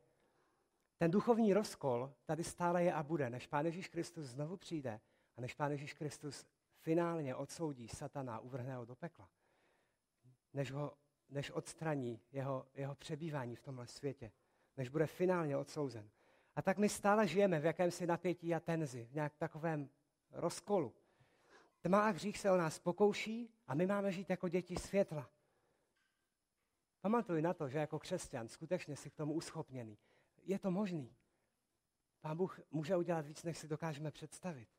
[0.97, 4.99] Ten duchovní rozkol tady stále je a bude, než Pán Ježíš Kristus znovu přijde
[5.37, 9.29] a než Pán Ježíš Kristus finálně odsoudí satana a uvrhne ho do pekla.
[10.53, 10.97] Než, ho,
[11.29, 14.31] než odstraní jeho, jeho přebývání v tomhle světě.
[14.77, 16.09] Než bude finálně odsouzen.
[16.55, 19.89] A tak my stále žijeme v jakémsi napětí a tenzi, v nějak takovém
[20.31, 20.93] rozkolu.
[21.81, 25.29] Tma a hřích se o nás pokouší a my máme žít jako děti světla.
[27.01, 29.97] Pamatuj na to, že jako křesťan skutečně jsi k tomu uschopněný
[30.45, 31.15] je to možný.
[32.21, 34.69] Pán Bůh může udělat víc, než si dokážeme představit.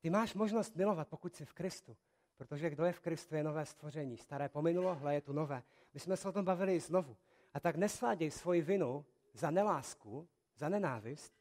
[0.00, 1.96] Ty máš možnost milovat, pokud jsi v Kristu.
[2.36, 4.16] Protože kdo je v Kristu, je nové stvoření.
[4.16, 5.62] Staré pominulo, hle je tu nové.
[5.94, 7.16] My jsme se o tom bavili znovu.
[7.54, 11.34] A tak nesváděj svoji vinu za nelásku, za nenávist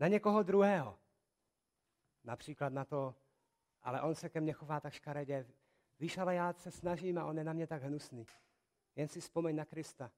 [0.00, 0.98] na někoho druhého.
[2.24, 3.14] Například na to,
[3.82, 5.46] ale on se ke mně chová tak škaredě.
[6.00, 8.26] Víš, ale já se snažím a on je na mě tak hnusný.
[8.96, 10.10] Jen si vzpomeň na Krista,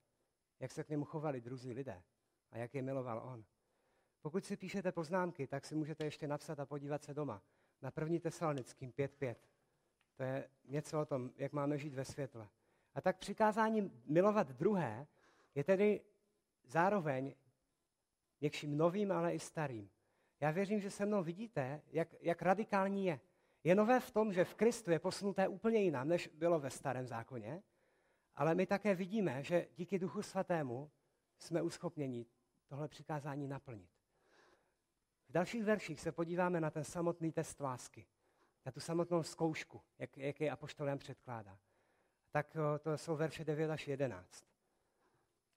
[0.60, 2.02] jak se k němu chovali druzí lidé
[2.52, 3.44] a jak je miloval on.
[4.20, 7.42] Pokud si píšete poznámky, tak si můžete ještě napsat a podívat se doma
[7.82, 9.36] na první tesalonickým 5.5.
[10.16, 12.48] To je něco o tom, jak máme žít ve světle.
[12.94, 15.06] A tak přikázání milovat druhé
[15.54, 16.00] je tedy
[16.64, 17.34] zároveň
[18.40, 19.90] něčím novým, ale i starým.
[20.40, 23.20] Já věřím, že se mnou vidíte, jak, jak radikální je.
[23.64, 27.06] Je nové v tom, že v Kristu je posunuté úplně jinam, než bylo ve starém
[27.06, 27.62] zákoně,
[28.34, 30.90] ale my také vidíme, že díky Duchu Svatému
[31.38, 32.26] jsme uschopněni
[32.70, 33.90] tohle přikázání naplnit.
[35.28, 38.06] V dalších verších se podíváme na ten samotný test lásky,
[38.66, 41.58] na tu samotnou zkoušku, jak, jak je apoštolem předkládá.
[42.30, 44.44] Tak to jsou verše 9 až 11.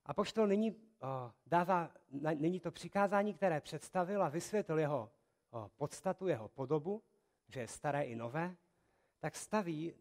[0.05, 1.91] A poštol nyní o, dává,
[2.35, 5.11] nyní to přikázání, které představil a vysvětlil jeho
[5.49, 7.03] o, podstatu, jeho podobu,
[7.47, 8.55] že je staré i nové,
[9.19, 9.95] tak staví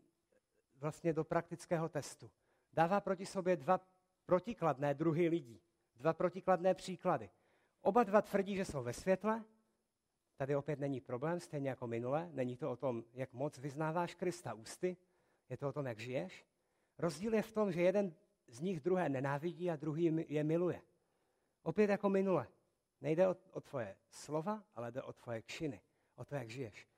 [0.76, 2.30] vlastně do praktického testu.
[2.72, 3.80] Dává proti sobě dva
[4.26, 5.60] protikladné druhy lidí,
[6.02, 7.30] dva protikladné příklady.
[7.80, 9.44] Oba dva tvrdí, že jsou ve světle,
[10.36, 14.54] tady opět není problém, stejně jako minule, není to o tom, jak moc vyznáváš Krista
[14.54, 14.96] ústy,
[15.48, 16.46] je to o tom, jak žiješ.
[16.98, 18.14] Rozdíl je v tom, že jeden
[18.46, 20.82] z nich druhé nenávidí a druhý je miluje.
[21.62, 22.46] Opět jako minule.
[23.00, 25.80] Nejde o, o tvoje slova, ale jde o tvoje kšiny,
[26.14, 26.88] o to, jak žiješ.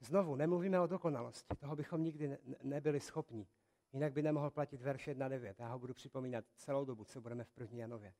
[0.00, 3.46] Znovu, nemluvíme o dokonalosti, toho bychom nikdy ne, nebyli schopni.
[3.92, 5.54] Jinak by nemohl platit verš 1.9.
[5.58, 8.14] Já ho budu připomínat celou dobu, co budeme v první Janově.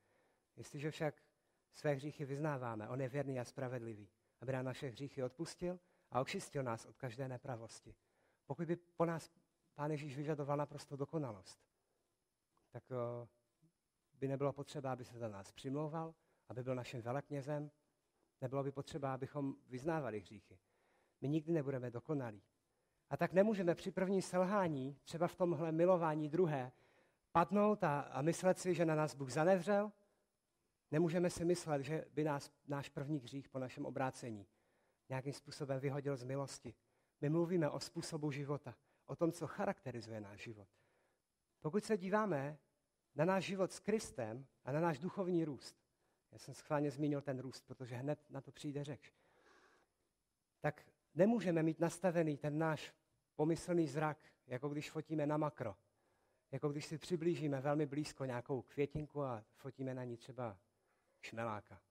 [0.59, 1.23] Jestliže však
[1.73, 4.09] své hříchy vyznáváme, on je věrný a spravedlivý,
[4.41, 5.79] aby nám naše hříchy odpustil
[6.11, 7.95] a očistil nás od každé nepravosti.
[8.45, 9.31] Pokud by po nás
[9.75, 11.59] Pán Ježíš vyžadoval naprosto dokonalost,
[12.71, 13.27] tak eh,
[14.13, 16.13] by nebylo potřeba, aby se za nás přimlouval,
[16.49, 17.71] aby byl naším veleknězem,
[18.41, 20.59] nebylo by potřeba, abychom vyznávali hříchy.
[21.21, 22.41] My nikdy nebudeme dokonalí.
[23.09, 26.71] A tak nemůžeme při prvním selhání, třeba v tomhle milování druhé,
[27.31, 29.91] padnout a, a myslet si, že na nás Bůh zanevřel.
[30.91, 34.47] Nemůžeme si myslet, že by nás náš první hřích po našem obrácení
[35.09, 36.73] nějakým způsobem vyhodil z milosti.
[37.21, 38.75] My mluvíme o způsobu života,
[39.05, 40.67] o tom, co charakterizuje náš život.
[41.61, 42.57] Pokud se díváme
[43.15, 45.75] na náš život s Kristem a na náš duchovní růst,
[46.31, 49.13] já jsem schválně zmínil ten růst, protože hned na to přijde řeč,
[50.59, 52.93] tak nemůžeme mít nastavený ten náš
[53.35, 55.75] pomyslný zrak, jako když fotíme na makro.
[56.51, 60.57] Jako když si přiblížíme velmi blízko nějakou květinku a fotíme na ní třeba
[61.21, 61.81] šmeláka.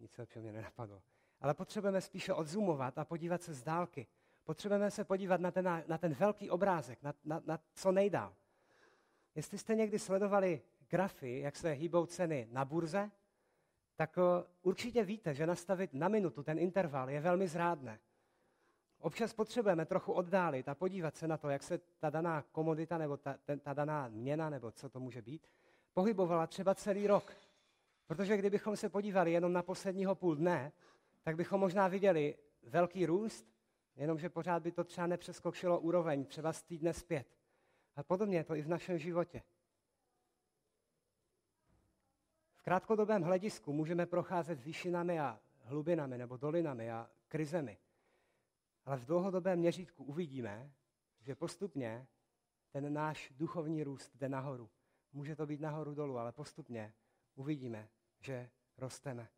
[0.00, 1.02] Nic lepšího mě nenapadlo.
[1.40, 4.06] Ale potřebujeme spíše odzumovat a podívat se z dálky.
[4.44, 8.34] Potřebujeme se podívat na ten, na ten velký obrázek, na, na, na co nejdál.
[9.34, 13.10] Jestli jste někdy sledovali grafy, jak se hýbou ceny na burze,
[13.96, 14.18] tak
[14.62, 18.00] určitě víte, že nastavit na minutu ten interval je velmi zrádné.
[18.98, 23.16] Občas potřebujeme trochu oddálit a podívat se na to, jak se ta daná komodita nebo
[23.16, 25.46] ta, ta daná měna, nebo co to může být,
[25.94, 27.32] pohybovala třeba celý rok.
[28.10, 30.72] Protože kdybychom se podívali jenom na posledního půl dne,
[31.22, 33.46] tak bychom možná viděli velký růst,
[33.96, 37.38] jenomže pořád by to třeba nepřeskočilo úroveň, třeba z týdne zpět.
[37.96, 39.42] A podobně je to i v našem životě.
[42.54, 47.78] V krátkodobém hledisku můžeme procházet výšinami a hlubinami nebo dolinami a krizemi.
[48.84, 50.72] Ale v dlouhodobém měřítku uvidíme,
[51.20, 52.06] že postupně
[52.70, 54.70] ten náš duchovní růst jde nahoru.
[55.12, 56.94] Může to být nahoru dolů, ale postupně
[57.34, 57.88] uvidíme,
[58.20, 59.28] že rosteme.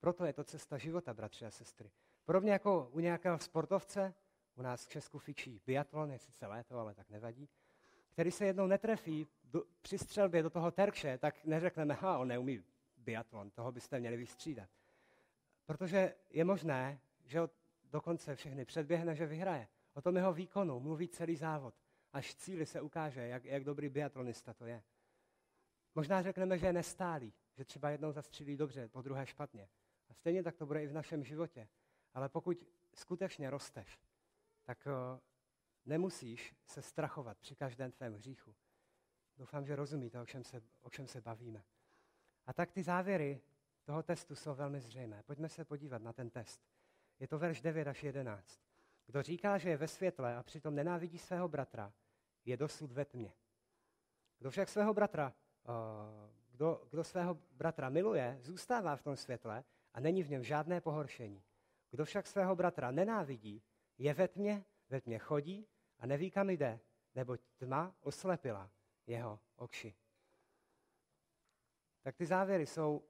[0.00, 1.90] Proto je to cesta života, bratři a sestry.
[2.24, 4.14] Podobně jako u nějakého sportovce,
[4.54, 7.48] u nás v Česku fičí biatlon, je sice léto, ale tak nevadí,
[8.12, 12.64] který se jednou netrefí do, při střelbě do toho terkše, tak neřekneme, ha, on neumí
[12.96, 14.68] biatlon, toho byste měli vystřídat.
[15.66, 17.40] Protože je možné, že
[17.90, 19.68] dokonce všechny předběhne, že vyhraje.
[19.94, 21.74] O tom jeho výkonu mluví celý závod.
[22.12, 24.82] Až cíli se ukáže, jak, jak dobrý biatlonista to je.
[25.94, 29.68] Možná řekneme, že je nestálý, že třeba jednou zastřílí dobře, po druhé špatně.
[30.08, 31.68] A stejně tak to bude i v našem životě.
[32.14, 32.64] Ale pokud
[32.94, 34.00] skutečně rosteš,
[34.64, 35.20] tak o,
[35.84, 38.54] nemusíš se strachovat při každém tvém hříchu.
[39.36, 41.64] Doufám, že rozumíte, o čem, se, o čem se bavíme.
[42.46, 43.40] A tak ty závěry
[43.84, 45.22] toho testu jsou velmi zřejmé.
[45.22, 46.60] Pojďme se podívat na ten test.
[47.20, 48.60] Je to verš 9 až 11.
[49.06, 51.92] Kdo říká, že je ve světle a přitom nenávidí svého bratra,
[52.44, 53.32] je dosud ve tmě.
[54.38, 55.34] Kdo však svého bratra,
[56.54, 59.64] kdo, kdo svého bratra miluje, zůstává v tom světle
[59.94, 61.42] a není v něm žádné pohoršení.
[61.90, 63.62] Kdo však svého bratra nenávidí,
[63.98, 66.80] je ve tmě, ve tmě chodí a neví, kam jde,
[67.14, 68.70] neboť tma oslepila
[69.06, 69.94] jeho oči.
[72.02, 73.02] Tak ty závěry jsou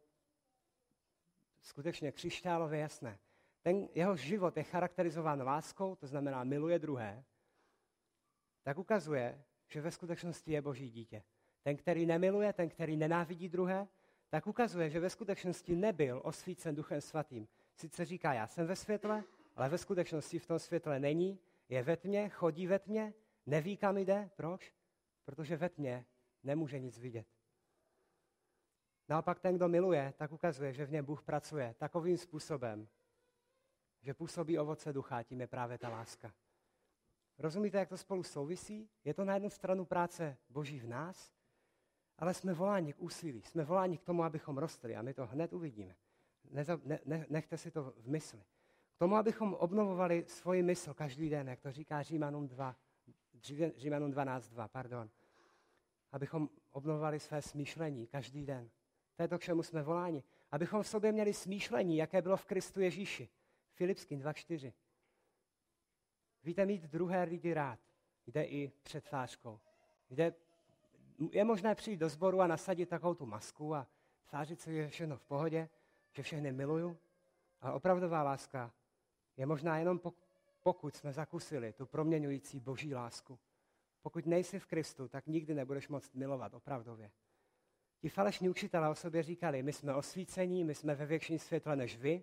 [1.61, 3.19] skutečně křišťálově jasné.
[3.63, 7.25] Ten jeho život je charakterizován láskou, to znamená miluje druhé,
[8.63, 11.23] tak ukazuje, že ve skutečnosti je boží dítě.
[11.65, 13.89] Ten, který nemiluje, ten, který nenávidí druhé,
[14.29, 17.49] tak ukazuje, že ve skutečnosti nebyl osvícen Duchem Svatým.
[17.77, 19.25] Sice říká, já jsem ve světle,
[19.57, 23.15] ale ve skutečnosti v tom světle není, je ve tmě, chodí ve tmě,
[23.47, 24.31] neví, kam jde.
[24.37, 24.75] Proč?
[25.25, 26.07] Protože ve tmě
[26.43, 27.27] nemůže nic vidět.
[29.09, 32.89] Naopak ten, kdo miluje, tak ukazuje, že v něm Bůh pracuje takovým způsobem,
[34.03, 36.35] že působí ovoce ducha, tím je právě ta láska.
[37.39, 38.89] Rozumíte, jak to spolu souvisí?
[39.05, 41.34] Je to na jednu stranu práce Boží v nás,
[42.19, 45.53] ale jsme voláni k úsilí, jsme voláni k tomu, abychom rostli a my to hned
[45.53, 45.97] uvidíme.
[46.51, 48.45] Neza, ne, ne, nechte si to v mysli.
[48.95, 52.77] K tomu, abychom obnovovali svoji mysl každý den, jak to říká Římanům 2,
[53.77, 55.11] Římanům 12.2, pardon.
[56.13, 58.71] Abychom obnovovali své smýšlení každý den.
[59.17, 60.23] To je to, k čemu jsme voláni.
[60.51, 63.29] Abychom v sobě měli smýšlení, jaké bylo v Kristu Ježíši.
[63.73, 64.73] Filipským 2.4.
[66.45, 67.81] Víte, mít druhé lidi rád
[68.27, 69.61] jde i před tvářkou.
[70.11, 70.35] Jde,
[71.31, 73.87] je možné přijít do sboru a nasadit takovou tu masku a
[74.27, 75.69] tvářit se, že je všechno v pohodě,
[76.13, 76.99] že všechny miluju.
[77.61, 78.73] Ale opravdová láska
[79.37, 80.01] je možná jenom
[80.63, 83.39] pokud jsme zakusili tu proměňující boží lásku.
[84.03, 87.11] Pokud nejsi v Kristu, tak nikdy nebudeš moct milovat opravdově.
[88.01, 91.97] Ti falešní učitelé o sobě říkali, my jsme osvícení, my jsme ve větším světle než
[91.97, 92.23] vy,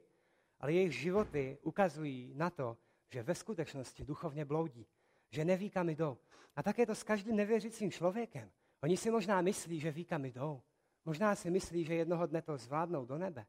[0.60, 2.78] ale jejich životy ukazují na to,
[3.10, 4.88] že ve skutečnosti duchovně bloudí,
[5.30, 6.18] že neví, kam jdou.
[6.56, 8.52] A tak je to s každým nevěřícím člověkem.
[8.84, 10.62] Oni si možná myslí, že ví, kam jdou.
[11.06, 13.46] Možná si myslí, že jednoho dne to zvládnou do nebe.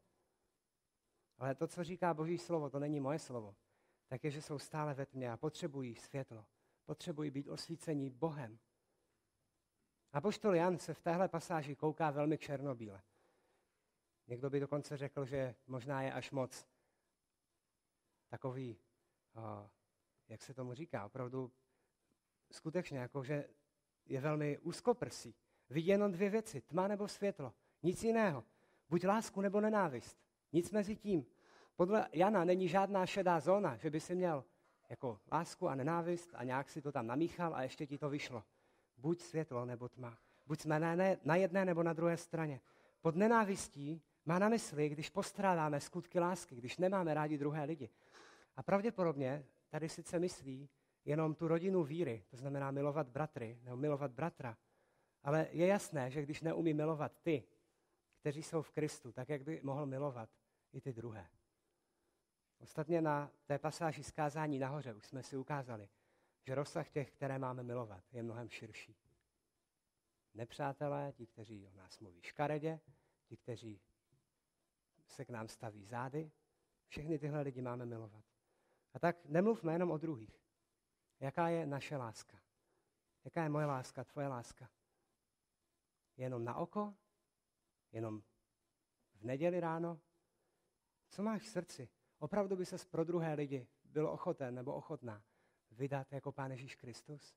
[1.39, 3.57] Ale to, co říká Boží slovo, to není moje slovo.
[4.09, 6.47] Tak je, že jsou stále ve tmě a potřebují světlo.
[6.87, 8.59] Potřebují být osvícení Bohem.
[10.13, 13.03] A poštol Jan se v téhle pasáži kouká velmi černobíle.
[14.27, 16.67] Někdo by dokonce řekl, že možná je až moc
[18.29, 18.79] takový,
[20.29, 21.53] jak se tomu říká, opravdu
[22.51, 23.49] skutečně, jako že
[24.07, 25.35] je velmi úzkoprsý.
[25.71, 27.53] Vidí jenom dvě věci, tma nebo světlo.
[27.83, 28.45] Nic jiného.
[28.91, 30.19] Buď lásku nebo nenávist.
[30.53, 31.27] Nic mezi tím.
[31.77, 34.45] Podle Jana není žádná šedá zóna, že by si měl
[34.89, 38.45] jako lásku a nenávist a nějak si to tam namíchal a ještě ti to vyšlo.
[38.99, 40.19] Buď světlo nebo tma.
[40.47, 42.61] Buď jsme na, ne, na jedné nebo na druhé straně.
[43.01, 47.89] Pod nenávistí má na mysli, když postrádáme skutky lásky, když nemáme rádi druhé lidi.
[48.57, 50.69] A pravděpodobně tady sice myslí
[51.05, 54.59] jenom tu rodinu víry, to znamená milovat bratry nebo milovat bratra,
[55.23, 57.45] ale je jasné, že když neumí milovat ty,
[58.21, 60.31] kteří jsou v Kristu, tak jak by mohl milovat
[60.73, 61.29] i ty druhé.
[62.59, 65.89] Ostatně na té pasáži zkázání nahoře už jsme si ukázali,
[66.43, 68.97] že rozsah těch, které máme milovat, je mnohem širší.
[70.35, 72.81] Nepřátelé, ti, kteří o nás mluví škaredě,
[73.25, 73.81] ti, kteří
[75.07, 76.31] se k nám staví zády,
[76.89, 78.25] všechny tyhle lidi máme milovat.
[78.95, 80.42] A tak nemluvme jenom o druhých.
[81.23, 82.39] Jaká je naše láska?
[83.25, 84.71] Jaká je moje láska, tvoje láska?
[86.17, 86.95] Jenom na oko?
[87.93, 88.23] Jenom
[89.15, 90.01] v neděli ráno?
[91.09, 91.89] Co máš v srdci?
[92.19, 95.25] Opravdu by ses pro druhé lidi byl ochoten nebo ochotná
[95.71, 97.37] vydat jako Pán Ježíš Kristus?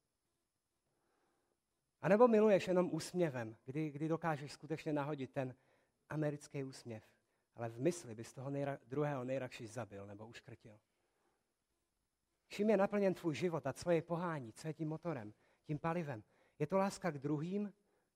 [2.01, 5.55] A nebo miluješ jenom úsměvem, kdy, kdy dokážeš skutečně nahodit ten
[6.09, 7.03] americký úsměv,
[7.55, 10.79] ale v mysli bys toho nejra, druhého nejradši zabil nebo uškrtil.
[12.47, 15.33] Čím je naplněn tvůj život a co je pohání, co je tím motorem,
[15.65, 16.23] tím palivem?
[16.59, 17.73] Je to láska k druhým,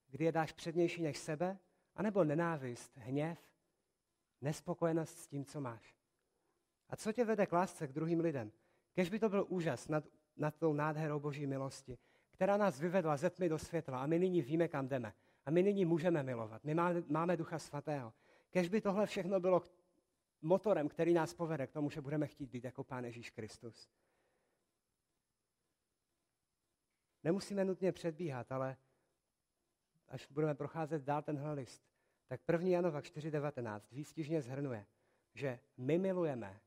[0.08, 1.60] kdy je dáš přednější než sebe?
[1.96, 3.39] A nebo nenávist, hněv,
[4.42, 5.96] nespokojenost s tím, co máš?
[6.89, 8.52] A co tě vede k lásce k druhým lidem?
[8.94, 10.04] Kež by to byl úžas nad,
[10.38, 11.98] nad tou nádherou boží milosti,
[12.32, 15.13] která nás vyvedla ze tmy do světla a my nyní víme, kam jdeme.
[15.46, 16.63] A my nyní můžeme milovat.
[16.63, 18.13] My máme, máme Ducha Svatého.
[18.50, 19.62] Kež by tohle všechno bylo
[20.42, 23.89] motorem, který nás povede k tomu, že budeme chtít být jako Pán Ježíš Kristus.
[27.24, 28.78] Nemusíme nutně předbíhat, ale
[30.08, 31.84] až budeme procházet dál tenhle list,
[32.28, 32.68] tak 1.
[32.68, 34.86] Janova 4.19 výstižně zhrnuje,
[35.34, 36.62] že my milujeme,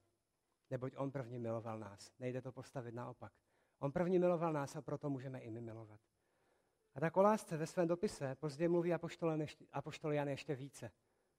[0.70, 2.12] neboť on první miloval nás.
[2.18, 3.32] Nejde to postavit naopak.
[3.78, 6.00] On první miloval nás a proto můžeme i my milovat.
[6.94, 8.92] A tak o lásce ve svém dopise později mluví
[9.72, 10.90] apoštol Jan ještě více.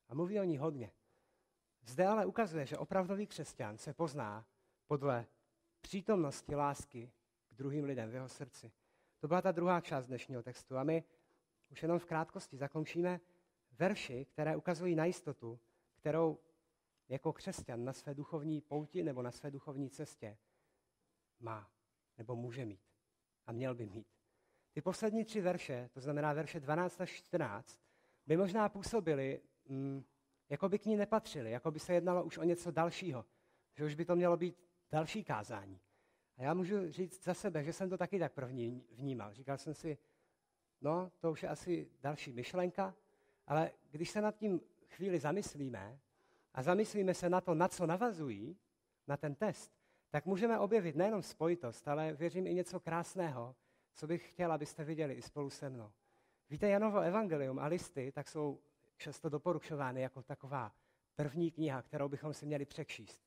[0.07, 0.91] A mluví o ní hodně.
[1.85, 4.45] Zde ale ukazuje, že opravdový křesťan se pozná
[4.87, 5.25] podle
[5.81, 7.11] přítomnosti lásky
[7.49, 8.71] k druhým lidem v jeho srdci.
[9.23, 10.77] To byla ta druhá část dnešního textu.
[10.77, 11.03] A my
[11.69, 13.19] už jenom v krátkosti zakončíme
[13.71, 15.59] verši, které ukazují na jistotu,
[15.95, 16.39] kterou
[17.09, 20.37] jako křesťan na své duchovní pouti nebo na své duchovní cestě
[21.39, 21.71] má
[22.17, 22.81] nebo může mít
[23.45, 24.07] a měl by mít.
[24.71, 27.79] Ty poslední tři verše, to znamená verše 12 až 14,
[28.27, 30.03] by možná působily, mm,
[30.49, 33.25] jako by k ní nepatřily, jako by se jednalo už o něco dalšího,
[33.73, 34.55] že už by to mělo být
[34.91, 35.79] další kázání.
[36.37, 39.33] A já můžu říct za sebe, že jsem to taky tak první vnímal.
[39.33, 39.97] Říkal jsem si,
[40.81, 42.95] no, to už je asi další myšlenka,
[43.47, 45.99] ale když se nad tím chvíli zamyslíme
[46.53, 48.57] a zamyslíme se na to, na co navazují,
[49.07, 49.71] na ten test,
[50.09, 53.55] tak můžeme objevit nejenom spojitost, ale věřím i něco krásného,
[53.93, 55.91] co bych chtěl, abyste viděli i spolu se mnou.
[56.49, 58.59] Víte, Janovo evangelium a listy tak jsou
[58.97, 60.71] často doporučovány jako taková
[61.15, 63.21] první kniha, kterou bychom si měli přečíst.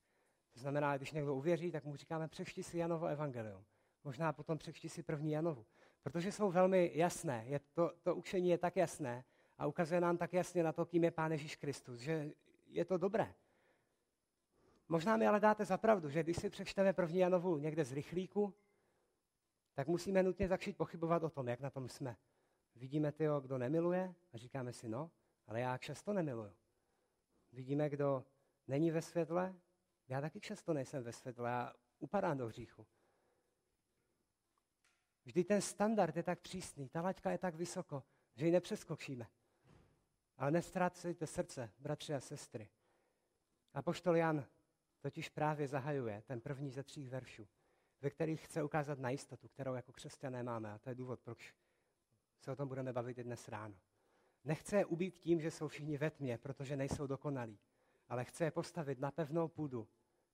[0.57, 3.65] To znamená, když někdo uvěří, tak mu říkáme, přečti si Janovo evangelium.
[4.03, 5.65] Možná potom přečti si první Janovu.
[6.03, 7.43] Protože jsou velmi jasné.
[7.47, 9.23] Je to, to učení je tak jasné
[9.57, 12.31] a ukazuje nám tak jasně na to, kým je Pán Ježíš Kristus, že
[12.67, 13.33] je to dobré.
[14.89, 18.53] Možná mi ale dáte za pravdu, že když si přečteme první Janovu někde z rychlíku,
[19.73, 22.17] tak musíme nutně začít pochybovat o tom, jak na tom jsme.
[22.75, 25.11] Vidíme tyho, kdo nemiluje a říkáme si, no,
[25.47, 26.53] ale já často nemiluju.
[27.51, 28.25] Vidíme, kdo
[28.67, 29.55] není ve světle,
[30.07, 32.87] já taky často nejsem ve světle, já upadám do hříchu.
[35.25, 38.03] Vždy ten standard je tak přísný, ta laťka je tak vysoko,
[38.35, 39.27] že ji nepřeskočíme.
[40.37, 42.69] Ale nestrácejte srdce, bratři a sestry.
[43.73, 44.45] A poštol Jan
[44.99, 47.47] totiž právě zahajuje ten první ze tří veršů,
[48.01, 50.71] ve kterých chce ukázat na jistotu, kterou jako křesťané máme.
[50.71, 51.55] A to je důvod, proč
[52.39, 53.75] se o tom budeme bavit i dnes ráno.
[54.43, 57.59] Nechce je ubít tím, že jsou všichni ve tmě, protože nejsou dokonalí,
[58.07, 59.87] ale chce je postavit na pevnou půdu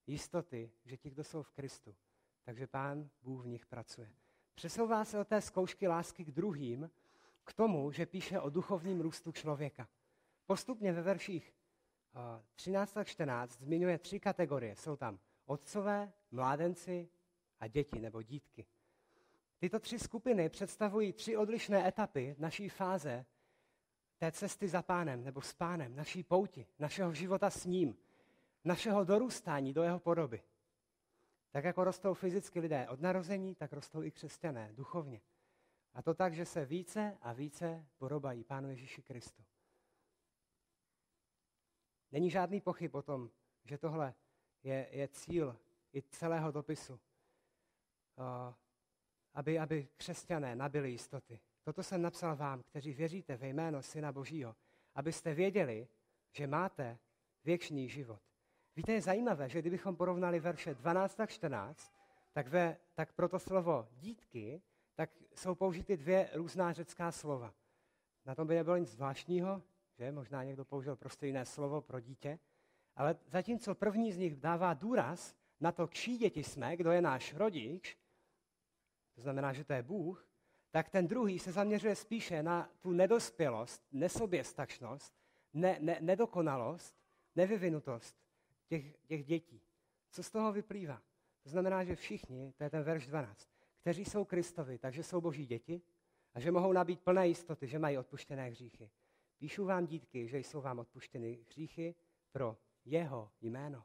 [0.08, 1.96] jistoty, že ti, kdo jsou v Kristu,
[2.44, 4.14] takže Pán Bůh v nich pracuje.
[4.56, 6.92] Přesouvá se od té zkoušky lásky k druhým
[7.44, 9.88] k tomu, že píše o duchovním růstu člověka.
[10.46, 11.54] Postupně ve verších
[12.56, 14.76] 13 a 14 zmiňuje tři kategorie.
[14.76, 17.10] Jsou tam otcové, mládenci
[17.60, 18.66] a děti nebo dítky.
[19.60, 23.26] Tyto tři skupiny představují tři odlišné etapy naší fáze
[24.18, 27.98] té cesty za pánem nebo s pánem, naší pouti, našeho života s ním,
[28.64, 30.44] našeho dorůstání do jeho podoby.
[31.52, 35.22] Tak jako rostou fyzicky lidé od narození, tak rostou i křesťané duchovně.
[35.94, 39.44] A to tak, že se více a více podobají Pánu Ježíši Kristu.
[42.12, 43.30] Není žádný pochyb o tom,
[43.64, 44.14] že tohle
[44.64, 45.60] je, je cíl
[45.94, 47.00] i celého dopisu.
[49.34, 51.40] Aby, aby křesťané nabili jistoty.
[51.64, 54.56] Toto jsem napsal vám, kteří věříte ve jméno Syna Božího,
[54.96, 55.88] abyste věděli,
[56.32, 57.00] že máte
[57.44, 58.22] věčný život.
[58.76, 61.94] Víte, je zajímavé, že kdybychom porovnali verše 12 a 14,
[62.32, 64.62] tak, ve, tak pro to slovo dítky,
[64.96, 67.54] tak jsou použity dvě různá řecká slova.
[68.26, 69.62] Na tom by nebylo nic zvláštního,
[69.98, 70.12] že?
[70.12, 72.40] Možná někdo použil prostě jiné slovo pro dítě,
[72.96, 77.34] ale zatímco první z nich dává důraz na to, čí děti jsme, kdo je náš
[77.34, 77.98] rodič,
[79.16, 80.28] to znamená, že to je Bůh,
[80.72, 85.14] tak ten druhý se zaměřuje spíše na tu nedospělost, nesoběstačnost,
[85.54, 86.96] ne, ne, nedokonalost,
[87.36, 88.23] nevyvinutost
[88.66, 89.62] těch, těch dětí.
[90.10, 91.02] Co z toho vyplývá?
[91.44, 93.50] To znamená, že všichni, to je ten verš 12,
[93.82, 95.82] kteří jsou Kristovi, takže jsou boží děti
[96.34, 98.90] a že mohou nabít plné jistoty, že mají odpuštěné hříchy.
[99.38, 101.96] Píšu vám, dítky, že jsou vám odpuštěny hříchy
[102.32, 103.84] pro jeho jméno.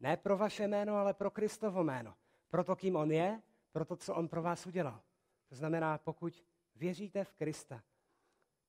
[0.00, 2.14] Ne pro vaše jméno, ale pro Kristovo jméno.
[2.48, 3.42] Pro to, kým on je,
[3.72, 5.02] pro to, co on pro vás udělal.
[5.48, 6.44] To znamená, pokud
[6.74, 7.82] věříte v Krista,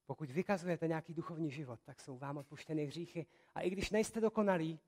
[0.06, 3.26] pokud vykazujete nějaký duchovní život, tak jsou vám odpuštěny hříchy.
[3.56, 4.80] A i když nejste dokonalí,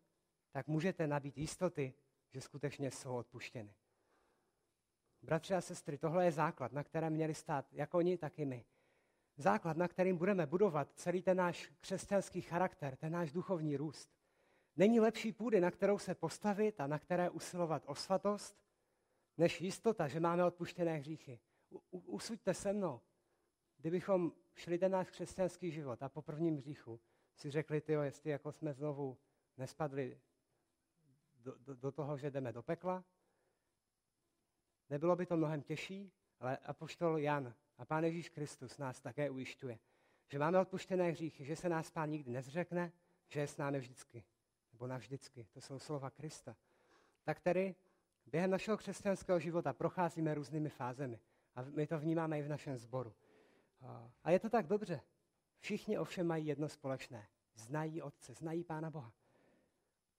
[0.57, 1.93] tak můžete nabít jistoty,
[2.29, 3.75] že skutečně jsou odpuštěny.
[5.21, 8.65] Bratři a sestry, tohle je základ, na kterém měli stát jak oni, tak i my.
[9.35, 14.09] Základ, na kterým budeme budovat celý ten náš křesťanský charakter, ten náš duchovní růst.
[14.75, 18.57] Není lepší půdy, na kterou se postavit a na které usilovat o svatost,
[19.37, 21.39] než jistota, že máme odpuštěné hříchy.
[21.69, 23.01] U, usuďte se mnou.
[23.77, 26.99] Kdybychom šli ten náš křesťanský život a po prvním hříchu
[27.35, 29.17] si řekli, tyjo, jestli jako jsme znovu
[29.57, 30.19] nespadli
[31.47, 33.03] do, do, do toho, že jdeme do pekla,
[34.89, 39.79] nebylo by to mnohem těžší, ale apoštol Jan a Pán Ježíš Kristus nás také ujišťuje,
[40.27, 42.91] že máme odpuštěné hříchy, že se nás Pán nikdy nezřekne,
[43.27, 44.23] že je s námi vždycky,
[44.71, 45.47] nebo navždycky.
[45.53, 46.55] To jsou slova Krista.
[47.23, 47.75] Tak tedy
[48.25, 51.19] Během našeho křesťanského života procházíme různými fázemi
[51.55, 53.13] a my to vnímáme i v našem sboru.
[54.23, 55.01] A je to tak dobře.
[55.59, 57.27] Všichni ovšem mají jedno společné.
[57.55, 59.13] Znají Otce, znají Pána Boha.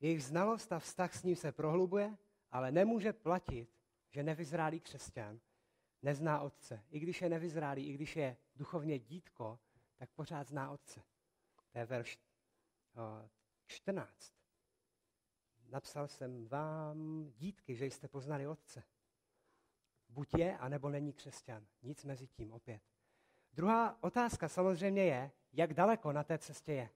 [0.01, 2.16] Jejich znalost a vztah s ním se prohlubuje,
[2.51, 3.68] ale nemůže platit,
[4.11, 5.40] že nevyzrálý křesťan
[6.03, 6.84] nezná Otce.
[6.90, 9.59] I když je nevyzrálý, i když je duchovně dítko,
[9.96, 11.03] tak pořád zná Otce.
[11.72, 12.18] To je verš
[13.66, 14.32] 14.
[15.68, 18.82] Napsal jsem vám, dítky, že jste poznali Otce.
[20.09, 21.66] Buď je, anebo není křesťan.
[21.82, 22.82] Nic mezi tím opět.
[23.53, 26.90] Druhá otázka samozřejmě je, jak daleko na té cestě je.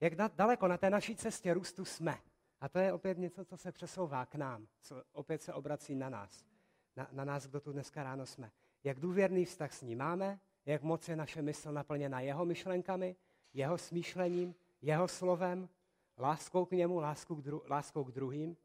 [0.00, 2.18] Jak daleko na té naší cestě růstu jsme.
[2.60, 6.08] A to je opět něco, co se přesouvá k nám, co opět se obrací na
[6.08, 6.44] nás.
[6.96, 8.50] Na, na nás, kdo tu dneska ráno jsme.
[8.84, 13.16] Jak důvěrný vztah s ním máme, jak moc je naše mysl naplněna jeho myšlenkami,
[13.54, 15.68] jeho smýšlením, jeho slovem,
[16.18, 18.56] láskou k němu, láskou k, dru- láskou k druhým,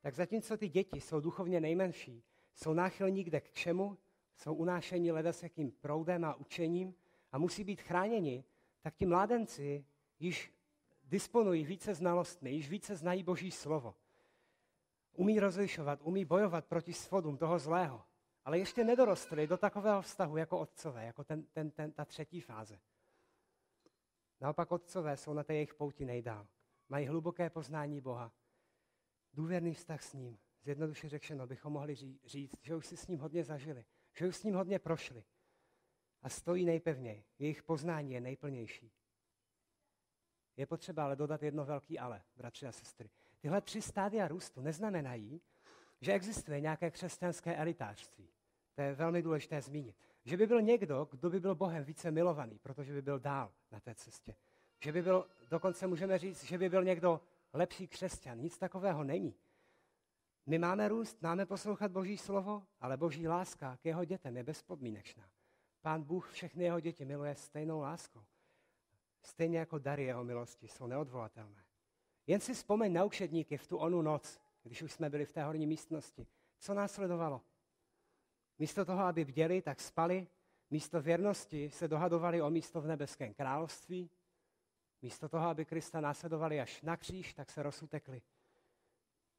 [0.00, 2.22] tak zatímco ty děti jsou duchovně nejmenší,
[2.54, 3.98] jsou náchylní kde k čemu,
[4.36, 5.12] jsou unášeni
[5.42, 6.94] jakým proudem a učením
[7.32, 8.44] a musí být chráněni,
[8.82, 9.84] tak ti mládenci
[10.18, 10.55] již
[11.06, 13.94] disponují více znalostmi, již více znají Boží slovo.
[15.12, 18.04] Umí rozlišovat, umí bojovat proti svodům toho zlého,
[18.44, 22.80] ale ještě nedorostli do takového vztahu jako otcové, jako ten, ten, ten, ta třetí fáze.
[24.40, 26.46] Naopak otcové jsou na té jejich pouti nejdál
[26.88, 28.32] mají hluboké poznání Boha,
[29.32, 30.38] důvěrný vztah s ním.
[30.62, 31.94] Zjednoduše řečeno bychom mohli
[32.24, 35.24] říct, že už si s ním hodně zažili, že už s ním hodně prošli.
[36.22, 37.24] a stojí nejpevněji.
[37.38, 38.92] Jejich poznání je nejplnější.
[40.56, 43.10] Je potřeba ale dodat jedno velký ale, bratři a sestry.
[43.40, 45.40] Tyhle tři stádia růstu neznamenají,
[46.00, 48.28] že existuje nějaké křesťanské elitářství.
[48.74, 49.96] To je velmi důležité zmínit.
[50.24, 53.80] Že by byl někdo, kdo by byl Bohem více milovaný, protože by byl dál na
[53.80, 54.34] té cestě.
[54.80, 57.20] Že by byl, dokonce můžeme říct, že by byl někdo
[57.52, 58.38] lepší křesťan.
[58.38, 59.34] Nic takového není.
[60.46, 65.24] My máme růst, máme poslouchat Boží slovo, ale Boží láska k jeho dětem je bezpodmínečná.
[65.82, 68.24] Pán Bůh všechny jeho děti miluje stejnou láskou.
[69.26, 71.64] Stejně jako dary jeho milosti jsou neodvolatelné.
[72.26, 75.44] Jen si vzpomeň na učedníky v tu onu noc, když už jsme byli v té
[75.44, 76.26] horní místnosti.
[76.58, 77.42] Co následovalo?
[78.58, 80.28] Místo toho, aby bděli, tak spali.
[80.70, 84.10] Místo věrnosti se dohadovali o místo v nebeském království.
[85.02, 88.22] Místo toho, aby Krista následovali až na kříž, tak se rozutekli.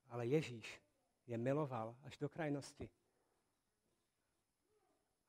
[0.09, 0.81] Ale Ježíš
[1.27, 2.89] je miloval až do krajnosti.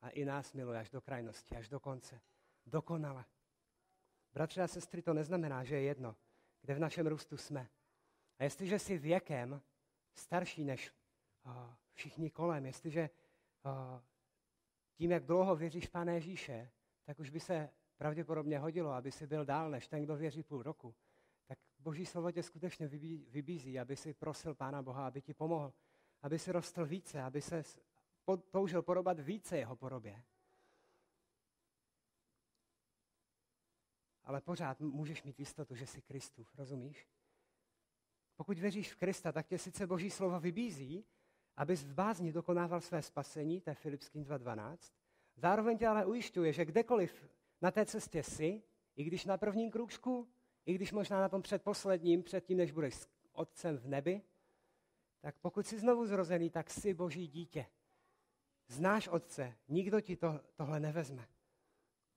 [0.01, 2.21] A i nás miluje až do krajnosti, až do konce.
[2.65, 3.25] Dokonale.
[4.33, 6.15] Bratři a sestry, to neznamená, že je jedno,
[6.61, 7.69] kde v našem růstu jsme.
[8.39, 9.61] A jestliže jsi věkem
[10.13, 10.91] starší než
[11.93, 13.09] všichni kolem, jestliže
[14.93, 16.71] tím, jak dlouho věříš Pane Ježíše,
[17.05, 20.63] tak už by se pravděpodobně hodilo, aby si byl dál než ten, kdo věří půl
[20.63, 20.95] roku.
[21.47, 22.87] Tak Boží slovo tě skutečně
[23.27, 25.73] vybízí, aby si prosil Pána Boha, aby ti pomohl,
[26.21, 27.63] aby si rostl více, aby se
[28.49, 30.23] toužil porobat více jeho porobě.
[34.29, 37.07] Ale pořád můžeš mít jistotu, že jsi Kristův, rozumíš?
[38.35, 41.05] Pokud věříš v Krista, tak tě sice Boží slovo vybízí,
[41.55, 44.77] abys v bázni dokonával své spasení, to je Filipským 2.12,
[45.35, 47.29] zároveň tě ale ujišťuje, že kdekoliv
[47.61, 48.63] na té cestě jsi,
[48.95, 50.27] i když na prvním kružku,
[50.65, 54.21] i když možná na tom předposledním, předtím, než budeš s Otcem v nebi,
[55.19, 57.65] tak pokud jsi znovu zrozený, tak jsi Boží dítě.
[58.67, 61.27] Znáš Otce, nikdo ti to, tohle nevezme.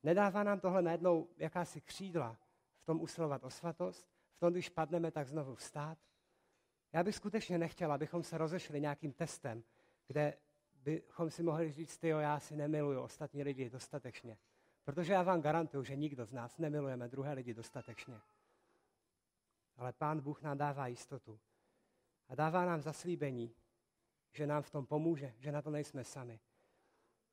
[0.03, 2.39] Nedává nám tohle najednou jakási křídla
[2.79, 5.99] v tom usilovat o svatost, v tom, když padneme, tak znovu vstát.
[6.93, 9.65] Já bych skutečně nechtěl, abychom se rozešli nějakým testem,
[10.07, 10.37] kde
[10.75, 14.39] bychom si mohli říct, jo, já si nemiluju ostatní lidi dostatečně.
[14.85, 18.21] Protože já vám garantuju, že nikdo z nás nemilujeme druhé lidi dostatečně.
[19.77, 21.41] Ale Pán Bůh nám dává jistotu.
[22.29, 23.55] A dává nám zaslíbení,
[24.33, 26.41] že nám v tom pomůže, že na to nejsme sami.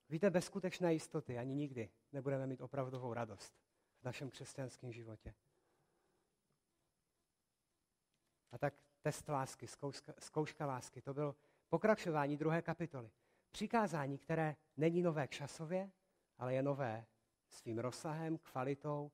[0.09, 3.53] Víte, bez skutečné jistoty ani nikdy nebudeme mít opravdovou radost
[4.01, 5.34] v našem křesťanském životě.
[8.51, 11.36] A tak test lásky, zkouška, zkouška lásky, to bylo
[11.70, 13.12] pokračování druhé kapitoly.
[13.51, 15.91] Přikázání, které není nové k časově,
[16.38, 17.05] ale je nové
[17.49, 19.12] svým rozsahem, kvalitou,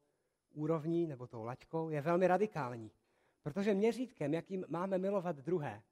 [0.49, 2.91] úrovní nebo tou laťkou, je velmi radikální.
[3.43, 5.83] Protože měřítkem, jakým máme milovat druhé,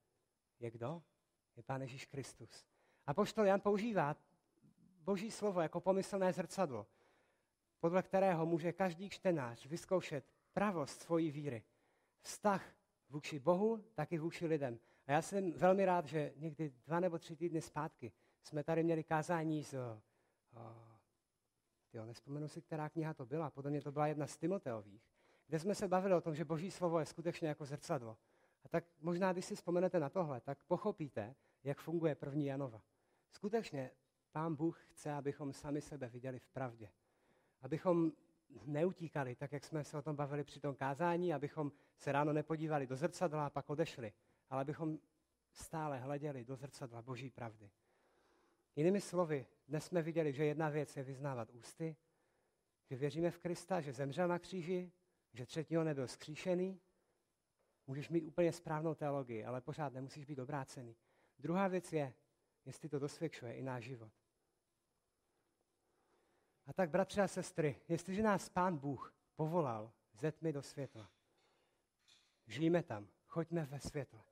[0.60, 1.04] je kdo?
[1.56, 2.66] Je Pán Ježíš Kristus.
[3.06, 4.16] A poštol Jan používá
[5.04, 6.88] Boží slovo jako pomyslné zrcadlo,
[7.80, 11.64] podle kterého může každý čtenář vyzkoušet pravost svojí víry.
[12.22, 12.76] Vztah
[13.10, 14.80] vůči Bohu, tak i vůči lidem.
[15.08, 18.12] A já jsem velmi rád, že někdy dva nebo tři týdny zpátky
[18.44, 19.76] jsme tady měli kázání z,
[21.94, 25.02] jo, nespomenu si, která kniha to byla, podle mě to byla jedna z Timoteových,
[25.48, 28.18] kde jsme se bavili o tom, že Boží slovo je skutečně jako zrcadlo.
[28.64, 32.82] A tak možná, když si vzpomenete na tohle, tak pochopíte, jak funguje první Janova.
[33.30, 33.92] Skutečně
[34.34, 36.90] Pán Bůh chce, abychom sami sebe viděli v pravdě.
[37.62, 38.12] Abychom
[38.66, 42.88] neutíkali, tak jak jsme se o tom bavili při tom kázání, abychom se ráno nepodívali
[42.88, 44.14] do zrcadla a pak odešli,
[44.50, 45.00] ale abychom
[45.52, 47.70] stále hleděli do zrcadla Boží pravdy.
[48.76, 51.96] Jinými slovy, dnes jsme viděli, že jedna věc je vyznávat ústy,
[52.90, 54.92] že věříme v Krista, že zemřel na kříži,
[55.34, 56.80] že třetího nebyl skříšený.
[57.88, 60.96] Můžeš mít úplně správnou teologii, ale pořád nemusíš být obrácený.
[61.40, 62.14] Druhá věc je,
[62.66, 64.23] jestli to dosvědčuje i náš život.
[66.66, 71.10] A tak, bratři a sestry, jestliže nás Pán Bůh povolal ze tmy do světla,
[72.48, 74.24] žijeme tam, choďme ve světle.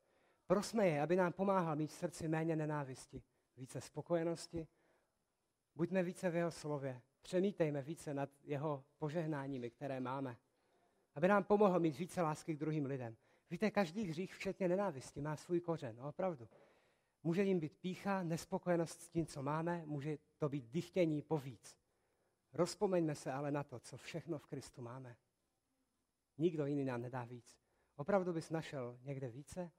[0.48, 3.24] Prosme je, aby nám pomáhal mít v srdci méně nenávisti,
[3.58, 4.68] více spokojenosti,
[5.76, 10.38] buďme více v jeho slově, přemítejme více nad jeho požehnáními, které máme,
[11.16, 13.18] aby nám pomohl mít více lásky k druhým lidem.
[13.50, 16.48] Víte, každý hřích, včetně nenávisti, má svůj kořen, no, opravdu.
[17.24, 21.81] Může jim být pícha, nespokojenost s tím, co máme, může to být dychtění po víc.
[22.54, 25.18] Rozpomeňme se ale na to, co všechno v Kristu máme.
[26.38, 27.60] Nikdo jiný nám nedá víc.
[27.96, 29.72] Opravdu bys našel někde více?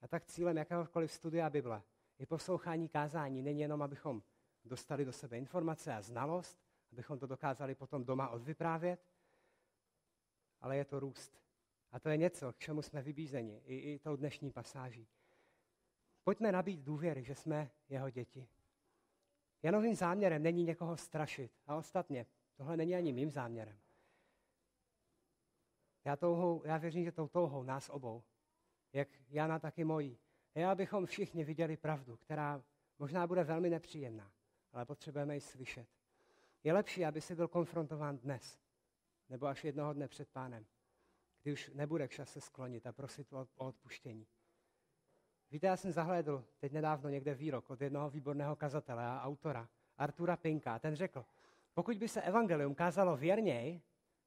[0.00, 1.82] A tak cílem jakéhokoliv studia Bible
[2.18, 4.22] i poslouchání kázání není jenom, abychom
[4.64, 6.58] dostali do sebe informace a znalost,
[6.92, 9.06] abychom to dokázali potom doma odvyprávět,
[10.60, 11.42] ale je to růst.
[11.90, 15.08] A to je něco, k čemu jsme vybízeni i, i tou dnešní pasáží.
[16.24, 18.48] Pojďme nabít důvěry, že jsme jeho děti.
[19.62, 21.52] Janovým záměrem není někoho strašit.
[21.66, 23.78] A ostatně, tohle není ani mým záměrem.
[26.04, 28.22] Já, touhou, já věřím, že tou touhou nás obou,
[28.92, 30.18] jak Jana, taky mojí,
[30.54, 32.62] je, abychom všichni viděli pravdu, která
[32.98, 34.32] možná bude velmi nepříjemná,
[34.72, 35.88] ale potřebujeme ji slyšet.
[36.64, 38.60] Je lepší, aby si byl konfrontován dnes,
[39.28, 40.66] nebo až jednoho dne před pánem,
[41.42, 44.26] kdy už nebude čas se sklonit a prosit o odpuštění.
[45.52, 50.36] Víte, já jsem zahlédl teď nedávno někde výrok od jednoho výborného kazatele a autora, Artura
[50.36, 50.78] Pinka.
[50.78, 51.24] Ten řekl,
[51.74, 53.82] pokud by se evangelium kázalo věrněji,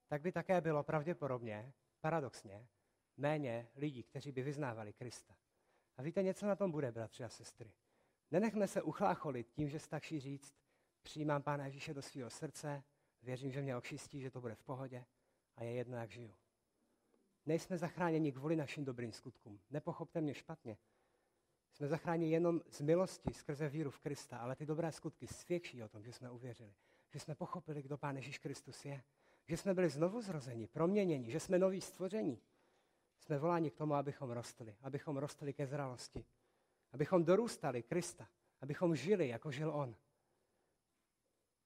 [0.08, 2.68] tak by také bylo pravděpodobně, paradoxně,
[3.18, 5.36] méně lidí, kteří by vyznávali Krista.
[5.98, 7.72] A víte, něco na tom bude, bratři a sestry.
[8.32, 10.54] Nenechme se uchlácholit tím, že stačí říct,
[11.02, 12.84] přijímám Pána Ježíše do svého srdce,
[13.24, 15.06] věřím, že mě očistí, že to bude v pohodě
[15.56, 16.34] a je jedno, jak žiju.
[17.46, 19.60] Nejsme zachráněni kvůli našim dobrým skutkům.
[19.70, 20.78] Nepochopte mě špatně.
[21.76, 25.88] Jsme zachráněni jenom z milosti skrze víru v Krista, ale ty dobré skutky svědčí o
[25.88, 26.74] tom, že jsme uvěřili,
[27.10, 29.04] že jsme pochopili, kdo Pán Ježíš Kristus je,
[29.48, 32.42] že jsme byli znovu zrozeni, proměněni, že jsme noví stvoření.
[33.20, 36.26] Jsme voláni k tomu, abychom rostli, abychom rostli ke zralosti,
[36.92, 38.28] abychom dorůstali Krista,
[38.62, 39.96] abychom žili, jako žil On.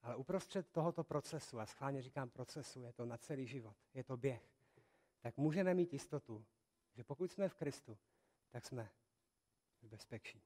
[0.01, 4.17] Ale uprostřed tohoto procesu, a schválně říkám procesu, je to na celý život, je to
[4.17, 4.43] běh,
[5.21, 6.45] tak můžeme mít jistotu,
[6.93, 7.97] že pokud jsme v Kristu,
[8.49, 8.89] tak jsme
[9.83, 10.41] bezpečí.